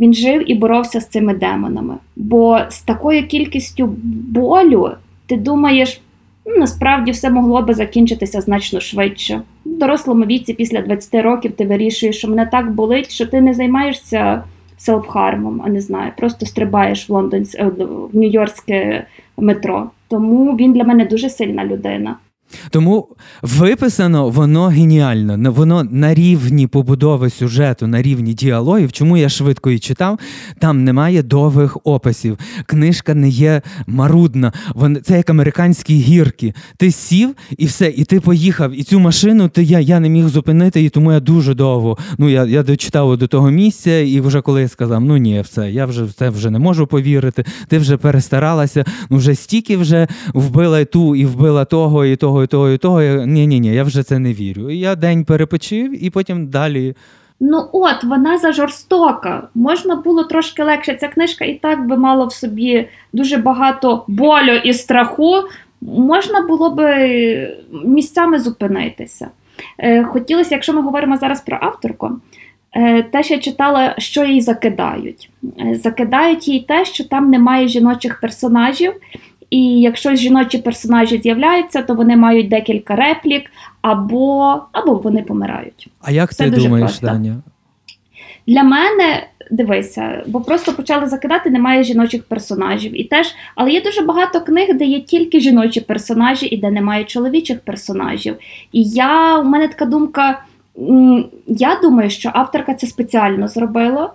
Він 0.00 0.14
жив 0.14 0.50
і 0.50 0.54
боровся 0.54 1.00
з 1.00 1.08
цими 1.08 1.34
демонами. 1.34 1.94
Бо 2.16 2.58
з 2.68 2.82
такою 2.82 3.26
кількістю 3.26 3.86
болю 4.28 4.90
ти 5.26 5.36
думаєш, 5.36 6.00
ну, 6.46 6.56
насправді 6.56 7.10
все 7.10 7.30
могло 7.30 7.62
би 7.62 7.74
закінчитися 7.74 8.40
значно 8.40 8.80
швидше. 8.80 9.42
В 9.66 9.78
дорослому 9.78 10.24
віці, 10.24 10.54
після 10.54 10.82
20 10.82 11.14
років, 11.14 11.52
ти 11.52 11.66
вирішуєш, 11.66 12.18
що 12.18 12.28
мене 12.28 12.46
так 12.46 12.70
болить, 12.70 13.10
що 13.10 13.26
ти 13.26 13.40
не 13.40 13.54
займаєшся 13.54 14.42
селфхармом, 14.78 15.62
а 15.64 15.68
не 15.68 15.80
знаю, 15.80 16.12
просто 16.16 16.46
стрибаєш 16.46 17.08
в 17.08 17.12
Лондон 17.12 17.46
е, 17.54 17.64
в 17.64 18.16
Нью-Йоркське 18.16 19.04
метро. 19.36 19.90
Тому 20.08 20.56
він 20.56 20.72
для 20.72 20.84
мене 20.84 21.04
дуже 21.04 21.30
сильна 21.30 21.64
людина. 21.64 22.16
Тому 22.70 23.08
виписано 23.42 24.28
воно 24.28 24.66
геніально. 24.66 25.52
Воно 25.52 25.84
на 25.84 26.14
рівні 26.14 26.66
побудови 26.66 27.30
сюжету, 27.30 27.86
на 27.86 28.02
рівні 28.02 28.34
діалогів. 28.34 28.92
Чому 28.92 29.16
я 29.16 29.28
швидко 29.28 29.70
і 29.70 29.78
читав? 29.78 30.18
Там 30.58 30.84
немає 30.84 31.22
довгих 31.22 31.78
описів. 31.84 32.38
Книжка 32.66 33.14
не 33.14 33.28
є 33.28 33.62
марудна. 33.86 34.52
Це 35.02 35.16
як 35.16 35.30
американські 35.30 35.94
гірки. 35.94 36.54
Ти 36.76 36.90
сів 36.90 37.34
і 37.58 37.66
все, 37.66 37.88
і 37.96 38.04
ти 38.04 38.20
поїхав. 38.20 38.72
І 38.80 38.82
цю 38.82 39.00
машину 39.00 39.48
ти 39.48 39.62
я 39.62 39.80
я 39.80 40.00
не 40.00 40.08
міг 40.08 40.28
зупинити, 40.28 40.82
і 40.82 40.88
тому 40.88 41.12
я 41.12 41.20
дуже 41.20 41.54
довго. 41.54 41.98
Ну 42.18 42.28
я 42.28 42.44
я 42.44 42.62
дочитав 42.62 43.16
до 43.16 43.26
того 43.26 43.50
місця, 43.50 43.98
і 43.98 44.20
вже 44.20 44.40
коли 44.40 44.62
я 44.62 44.68
сказав, 44.68 45.00
ну 45.00 45.16
ні, 45.16 45.40
все, 45.40 45.70
я 45.70 45.86
вже 45.86 46.06
це 46.18 46.30
вже 46.30 46.50
не 46.50 46.58
можу 46.58 46.86
повірити. 46.86 47.44
Ти 47.68 47.78
вже 47.78 47.96
перестаралася. 47.96 48.84
Ну 49.10 49.16
вже 49.16 49.34
стільки 49.34 49.76
вже 49.76 50.08
вбила 50.34 50.84
ту 50.84 51.16
і 51.16 51.26
вбила 51.26 51.64
того, 51.64 52.04
і 52.04 52.16
того 52.16 52.37
того, 52.46 52.70
і 52.70 52.78
того, 52.78 53.02
і 53.02 53.08
того. 53.08 53.26
Ні, 53.26 53.46
ні, 53.46 53.60
ні, 53.60 53.74
я 53.74 53.84
вже 53.84 54.02
це 54.02 54.18
не 54.18 54.32
вірю. 54.32 54.70
Я 54.70 54.94
день 54.94 55.24
перепочив, 55.24 56.04
і 56.04 56.10
потім 56.10 56.46
далі. 56.46 56.94
Ну, 57.40 57.68
от, 57.72 58.04
вона 58.04 58.38
зажорстока. 58.38 59.48
Можна 59.54 59.96
було 59.96 60.24
трошки 60.24 60.64
легше. 60.64 60.94
Ця 60.94 61.08
книжка 61.08 61.44
і 61.44 61.54
так 61.54 61.86
би 61.86 61.96
мала 61.96 62.24
в 62.24 62.32
собі 62.32 62.88
дуже 63.12 63.36
багато 63.36 64.04
болю 64.08 64.54
і 64.64 64.72
страху. 64.72 65.34
Можна 65.80 66.40
було 66.40 66.70
би 66.70 67.58
місцями 67.84 68.38
зупинитися. 68.38 69.28
Е, 69.78 70.04
хотілося, 70.04 70.54
якщо 70.54 70.72
ми 70.72 70.82
говоримо 70.82 71.16
зараз 71.16 71.40
про 71.40 71.58
авторку, 71.60 72.10
е, 72.72 73.02
те, 73.02 73.22
що 73.22 73.34
я 73.34 73.40
читала, 73.40 73.94
що 73.98 74.24
їй 74.24 74.40
закидають. 74.40 75.30
Е, 75.60 75.74
закидають 75.74 76.48
їй 76.48 76.60
те, 76.60 76.84
що 76.84 77.04
там 77.04 77.30
немає 77.30 77.68
жіночих 77.68 78.20
персонажів, 78.20 78.92
і 79.50 79.80
якщо 79.80 80.14
жіночі 80.14 80.58
персонажі 80.58 81.18
з'являються, 81.18 81.82
то 81.82 81.94
вони 81.94 82.16
мають 82.16 82.48
декілька 82.48 82.96
реплік, 82.96 83.50
або 83.82 84.60
або 84.72 84.94
вони 84.94 85.22
помирають. 85.22 85.88
А 86.00 86.10
як 86.10 86.34
Це 86.34 86.50
ти 86.50 86.50
думаєш, 86.50 86.86
просто. 86.86 87.06
Даня? 87.06 87.36
Для 88.46 88.62
мене 88.62 89.26
дивися, 89.50 90.22
бо 90.26 90.40
просто 90.40 90.72
почали 90.72 91.06
закидати, 91.06 91.50
немає 91.50 91.84
жіночих 91.84 92.22
персонажів. 92.22 93.00
І 93.00 93.04
теж, 93.04 93.34
Але 93.54 93.70
є 93.70 93.82
дуже 93.82 94.02
багато 94.02 94.40
книг, 94.40 94.68
де 94.74 94.84
є 94.84 95.00
тільки 95.00 95.40
жіночі 95.40 95.80
персонажі 95.80 96.46
і 96.46 96.56
де 96.56 96.70
немає 96.70 97.04
чоловічих 97.04 97.60
персонажів. 97.60 98.36
І 98.72 98.82
я 98.82 99.38
у 99.38 99.44
мене 99.44 99.68
така 99.68 99.84
думка. 99.84 100.42
Я 101.46 101.78
думаю, 101.82 102.10
що 102.10 102.30
авторка 102.34 102.74
це 102.74 102.86
спеціально 102.86 103.48
зробила 103.48 104.10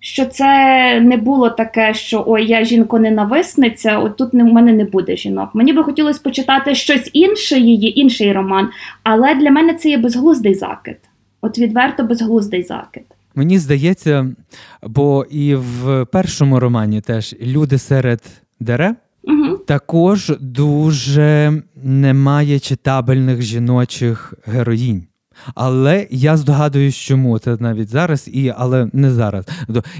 що 0.00 0.26
це 0.26 1.00
не 1.00 1.16
було 1.16 1.50
таке, 1.50 1.94
що 1.94 2.24
ой, 2.26 2.46
я 2.46 2.64
жінко-ненависниця, 2.64 3.98
от 3.98 4.16
тут 4.16 4.34
у 4.34 4.36
мене 4.36 4.72
не 4.72 4.84
буде 4.84 5.16
жінок. 5.16 5.50
Мені 5.54 5.72
би 5.72 5.82
хотілося 5.82 6.20
почитати 6.24 6.74
щось 6.74 7.10
інше 7.12 7.58
її, 7.58 8.00
інший 8.00 8.32
роман, 8.32 8.68
але 9.02 9.34
для 9.34 9.50
мене 9.50 9.74
це 9.74 9.88
є 9.88 9.98
безглуздий 9.98 10.54
закид. 10.54 10.96
От 11.40 11.58
відверто 11.58 12.04
безглуздий 12.04 12.62
закид. 12.62 13.04
Мені 13.34 13.58
здається, 13.58 14.34
бо 14.82 15.26
і 15.30 15.54
в 15.54 16.04
першому 16.04 16.60
романі 16.60 17.00
теж 17.00 17.34
люди 17.42 17.78
серед 17.78 18.20
дерев. 18.60 18.94
Угу. 19.22 19.56
Також 19.56 20.32
дуже 20.40 21.62
немає 21.82 22.58
читабельних 22.58 23.42
жіночих 23.42 24.34
героїнь. 24.46 25.06
Але 25.54 26.06
я 26.10 26.36
здогадуюсь, 26.36 26.96
чому 26.96 27.38
це 27.38 27.56
навіть 27.60 27.88
зараз, 27.88 28.28
і 28.32 28.54
але 28.56 28.90
не 28.92 29.10
зараз. 29.10 29.44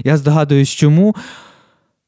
Я 0.03 0.17
здогадуюсь, 0.17 0.69
чому 0.69 1.15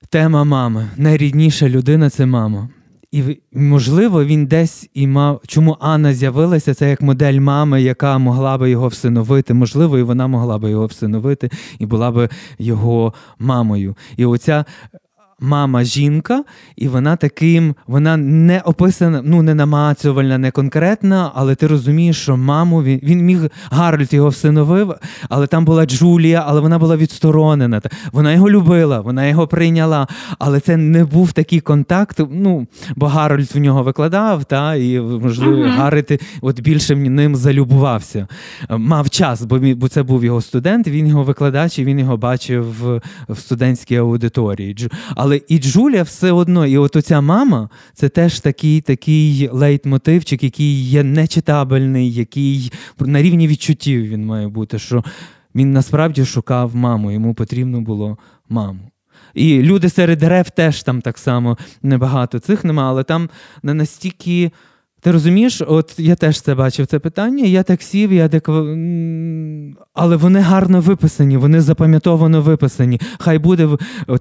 тема 0.09 0.43
мами. 0.43 0.89
Найрідніша 0.97 1.69
людина 1.69 2.09
це 2.09 2.25
мама. 2.25 2.69
І 3.11 3.23
можливо, 3.53 4.25
він 4.25 4.45
десь 4.45 4.89
і 4.93 5.07
мав, 5.07 5.41
чому 5.47 5.77
Анна 5.79 6.13
з'явилася, 6.13 6.73
це 6.73 6.89
як 6.89 7.01
модель 7.01 7.39
мами, 7.39 7.81
яка 7.81 8.17
могла 8.17 8.57
би 8.57 8.69
його 8.69 8.87
всиновити. 8.87 9.53
Можливо, 9.53 9.97
і 9.97 10.03
вона 10.03 10.27
могла 10.27 10.57
би 10.57 10.69
його 10.69 10.85
всиновити 10.85 11.49
і 11.79 11.85
була 11.85 12.11
би 12.11 12.29
його 12.59 13.13
мамою. 13.39 13.95
І 14.17 14.25
оця 14.25 14.65
мама 15.39 15.83
жінка, 15.83 16.43
і 16.75 16.87
вона 16.87 17.15
таким, 17.15 17.75
вона 17.87 18.17
не 18.17 18.59
описана, 18.59 19.21
ну 19.25 19.41
не 19.41 19.55
намацувальна, 19.55 20.37
не 20.37 20.51
конкретна, 20.51 21.31
але 21.35 21.55
ти 21.55 21.67
розумієш, 21.67 22.21
що 22.21 22.37
маму 22.37 22.83
він 22.83 22.99
він 23.03 23.25
міг 23.25 23.49
Гарольд 23.71 24.13
його 24.13 24.29
всиновив, 24.29 24.93
але 25.29 25.47
там 25.47 25.65
була 25.65 25.85
Джулія, 25.85 26.43
але 26.47 26.61
вона 26.61 26.79
була 26.79 26.97
відсторонена. 26.97 27.81
Вона 28.11 28.33
його 28.33 28.49
любила, 28.49 29.01
вона 29.01 29.27
його 29.27 29.47
прийняла. 29.47 30.07
Але 30.39 30.59
це 30.59 30.77
не 30.77 31.05
був 31.05 31.31
такий 31.31 31.59
контакт. 31.59 32.21
Ну, 32.31 32.67
бо 32.95 33.07
Гарольд 33.07 33.49
в 33.55 33.57
нього 33.57 33.83
викладав, 33.83 34.45
та, 34.45 34.75
і 34.75 34.99
можливо, 34.99 35.63
uh-huh. 35.63 35.77
Гарольд 35.77 36.21
от 36.41 36.61
більше 36.61 36.95
ним 36.95 37.35
залюбувався. 37.35 38.27
Мав 38.69 39.09
час, 39.09 39.45
бо 39.45 39.59
бо 39.59 39.87
це 39.87 40.03
був 40.03 40.23
його 40.23 40.41
студент, 40.41 40.87
він 40.87 41.07
його 41.07 41.23
викладач, 41.23 41.79
і 41.79 41.85
він 41.85 41.99
його 41.99 42.17
бачив 42.17 42.75
в, 42.81 43.01
в 43.29 43.37
студентській 43.37 43.95
аудиторії. 43.95 44.75
Але 45.15 45.28
але 45.29 45.41
і 45.47 45.59
Джулія 45.59 46.03
все 46.03 46.31
одно, 46.31 46.65
і 46.65 46.77
от 46.77 46.95
оця 46.95 47.21
мама 47.21 47.69
це 47.93 48.09
теж 48.09 48.39
такий 48.39 48.81
такий 48.81 49.49
лейтмотивчик, 49.51 50.43
який 50.43 50.83
є 50.83 51.03
нечитабельний, 51.03 52.13
який 52.13 52.71
на 52.99 53.21
рівні 53.21 53.47
відчуттів 53.47 54.07
він 54.07 54.25
має 54.25 54.47
бути. 54.47 54.79
що 54.79 55.03
Він 55.55 55.73
насправді 55.73 56.25
шукав 56.25 56.75
маму, 56.75 57.11
йому 57.11 57.33
потрібно 57.33 57.81
було 57.81 58.17
маму. 58.49 58.91
І 59.33 59.61
люди 59.61 59.89
серед 59.89 60.19
дерев 60.19 60.49
теж 60.49 60.83
там 60.83 61.01
так 61.01 61.17
само 61.17 61.57
небагато 61.83 62.39
цих 62.39 62.63
нема, 62.63 62.89
але 62.89 63.03
там 63.03 63.29
не 63.63 63.73
настільки. 63.73 64.51
Ти 65.01 65.11
розумієш, 65.11 65.61
от 65.67 65.95
я 65.97 66.15
теж 66.15 66.41
це 66.41 66.55
бачив 66.55 66.87
це 66.87 66.99
питання, 66.99 67.45
я 67.45 67.63
так 67.63 67.81
сів, 67.81 68.13
я 68.13 68.29
так... 68.29 68.49
але 70.01 70.15
вони 70.15 70.39
гарно 70.39 70.81
виписані, 70.81 71.37
вони 71.37 71.61
запам'ятовано 71.61 72.41
виписані. 72.41 73.01
Хай 73.19 73.37
буде 73.37 73.69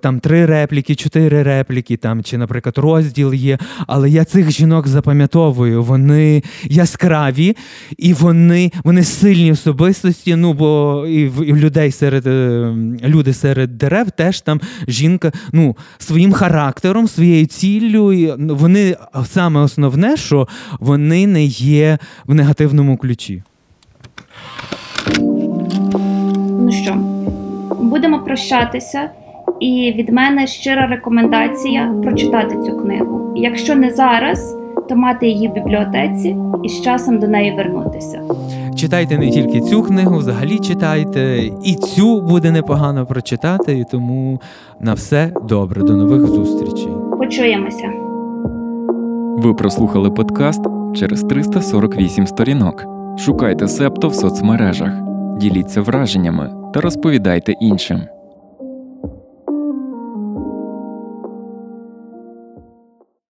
там 0.00 0.20
три 0.20 0.46
репліки, 0.46 0.94
чотири 0.94 1.42
репліки, 1.42 1.96
там, 1.96 2.22
чи, 2.22 2.38
наприклад, 2.38 2.78
розділ 2.78 3.34
є. 3.34 3.58
Але 3.86 4.10
я 4.10 4.24
цих 4.24 4.50
жінок 4.50 4.88
запам'ятовую, 4.88 5.82
вони 5.82 6.42
яскраві 6.64 7.56
і 7.98 8.12
вони 8.12 8.72
вони 8.84 9.04
сильні 9.04 9.52
особистості. 9.52 10.36
Ну, 10.36 10.52
бо 10.52 11.04
і 11.08 11.28
в, 11.28 11.48
і 11.48 11.52
людей 11.52 11.90
серед 11.92 12.26
е, 12.26 12.74
люди 13.04 13.34
серед 13.34 13.78
дерев 13.78 14.10
теж 14.10 14.40
там 14.40 14.60
жінка 14.88 15.32
ну, 15.52 15.76
своїм 15.98 16.32
характером, 16.32 17.08
своєю 17.08 17.46
ціллю. 17.46 18.12
І 18.12 18.34
вони 18.38 18.96
саме 19.26 19.60
основне, 19.60 20.16
що 20.16 20.48
вони 20.80 21.26
не 21.26 21.44
є 21.44 21.98
в 22.26 22.34
негативному 22.34 22.96
ключі. 22.96 23.42
Ну 26.68 26.74
що, 26.74 26.96
будемо 27.80 28.18
прощатися, 28.18 29.10
і 29.60 29.94
від 29.96 30.12
мене 30.12 30.46
щира 30.46 30.86
рекомендація 30.86 31.94
прочитати 32.02 32.56
цю 32.66 32.76
книгу. 32.76 33.32
Якщо 33.36 33.74
не 33.74 33.90
зараз, 33.90 34.56
то 34.88 34.96
мати 34.96 35.28
її 35.28 35.48
в 35.48 35.52
бібліотеці 35.52 36.36
і 36.64 36.68
з 36.68 36.82
часом 36.82 37.18
до 37.18 37.28
неї 37.28 37.54
вернутися. 37.56 38.22
Читайте 38.76 39.18
не 39.18 39.30
тільки 39.30 39.60
цю 39.60 39.82
книгу, 39.82 40.16
взагалі 40.16 40.58
читайте, 40.58 41.42
і 41.64 41.74
цю 41.74 42.20
буде 42.20 42.50
непогано 42.50 43.06
прочитати. 43.06 43.78
І 43.78 43.84
тому 43.90 44.40
на 44.80 44.94
все 44.94 45.32
добре. 45.48 45.82
До 45.82 45.96
нових 45.96 46.26
зустрічей. 46.26 46.92
Почуємося. 47.18 47.90
Ви 49.38 49.54
прослухали 49.54 50.10
подкаст 50.10 50.60
через 50.94 51.22
348 51.22 52.26
сторінок. 52.26 52.84
Шукайте 53.18 53.68
септо 53.68 54.08
в 54.08 54.14
соцмережах, 54.14 54.92
діліться 55.40 55.80
враженнями 55.80 56.57
та 56.74 56.80
розповідайте 56.80 57.52
іншим. 57.52 58.08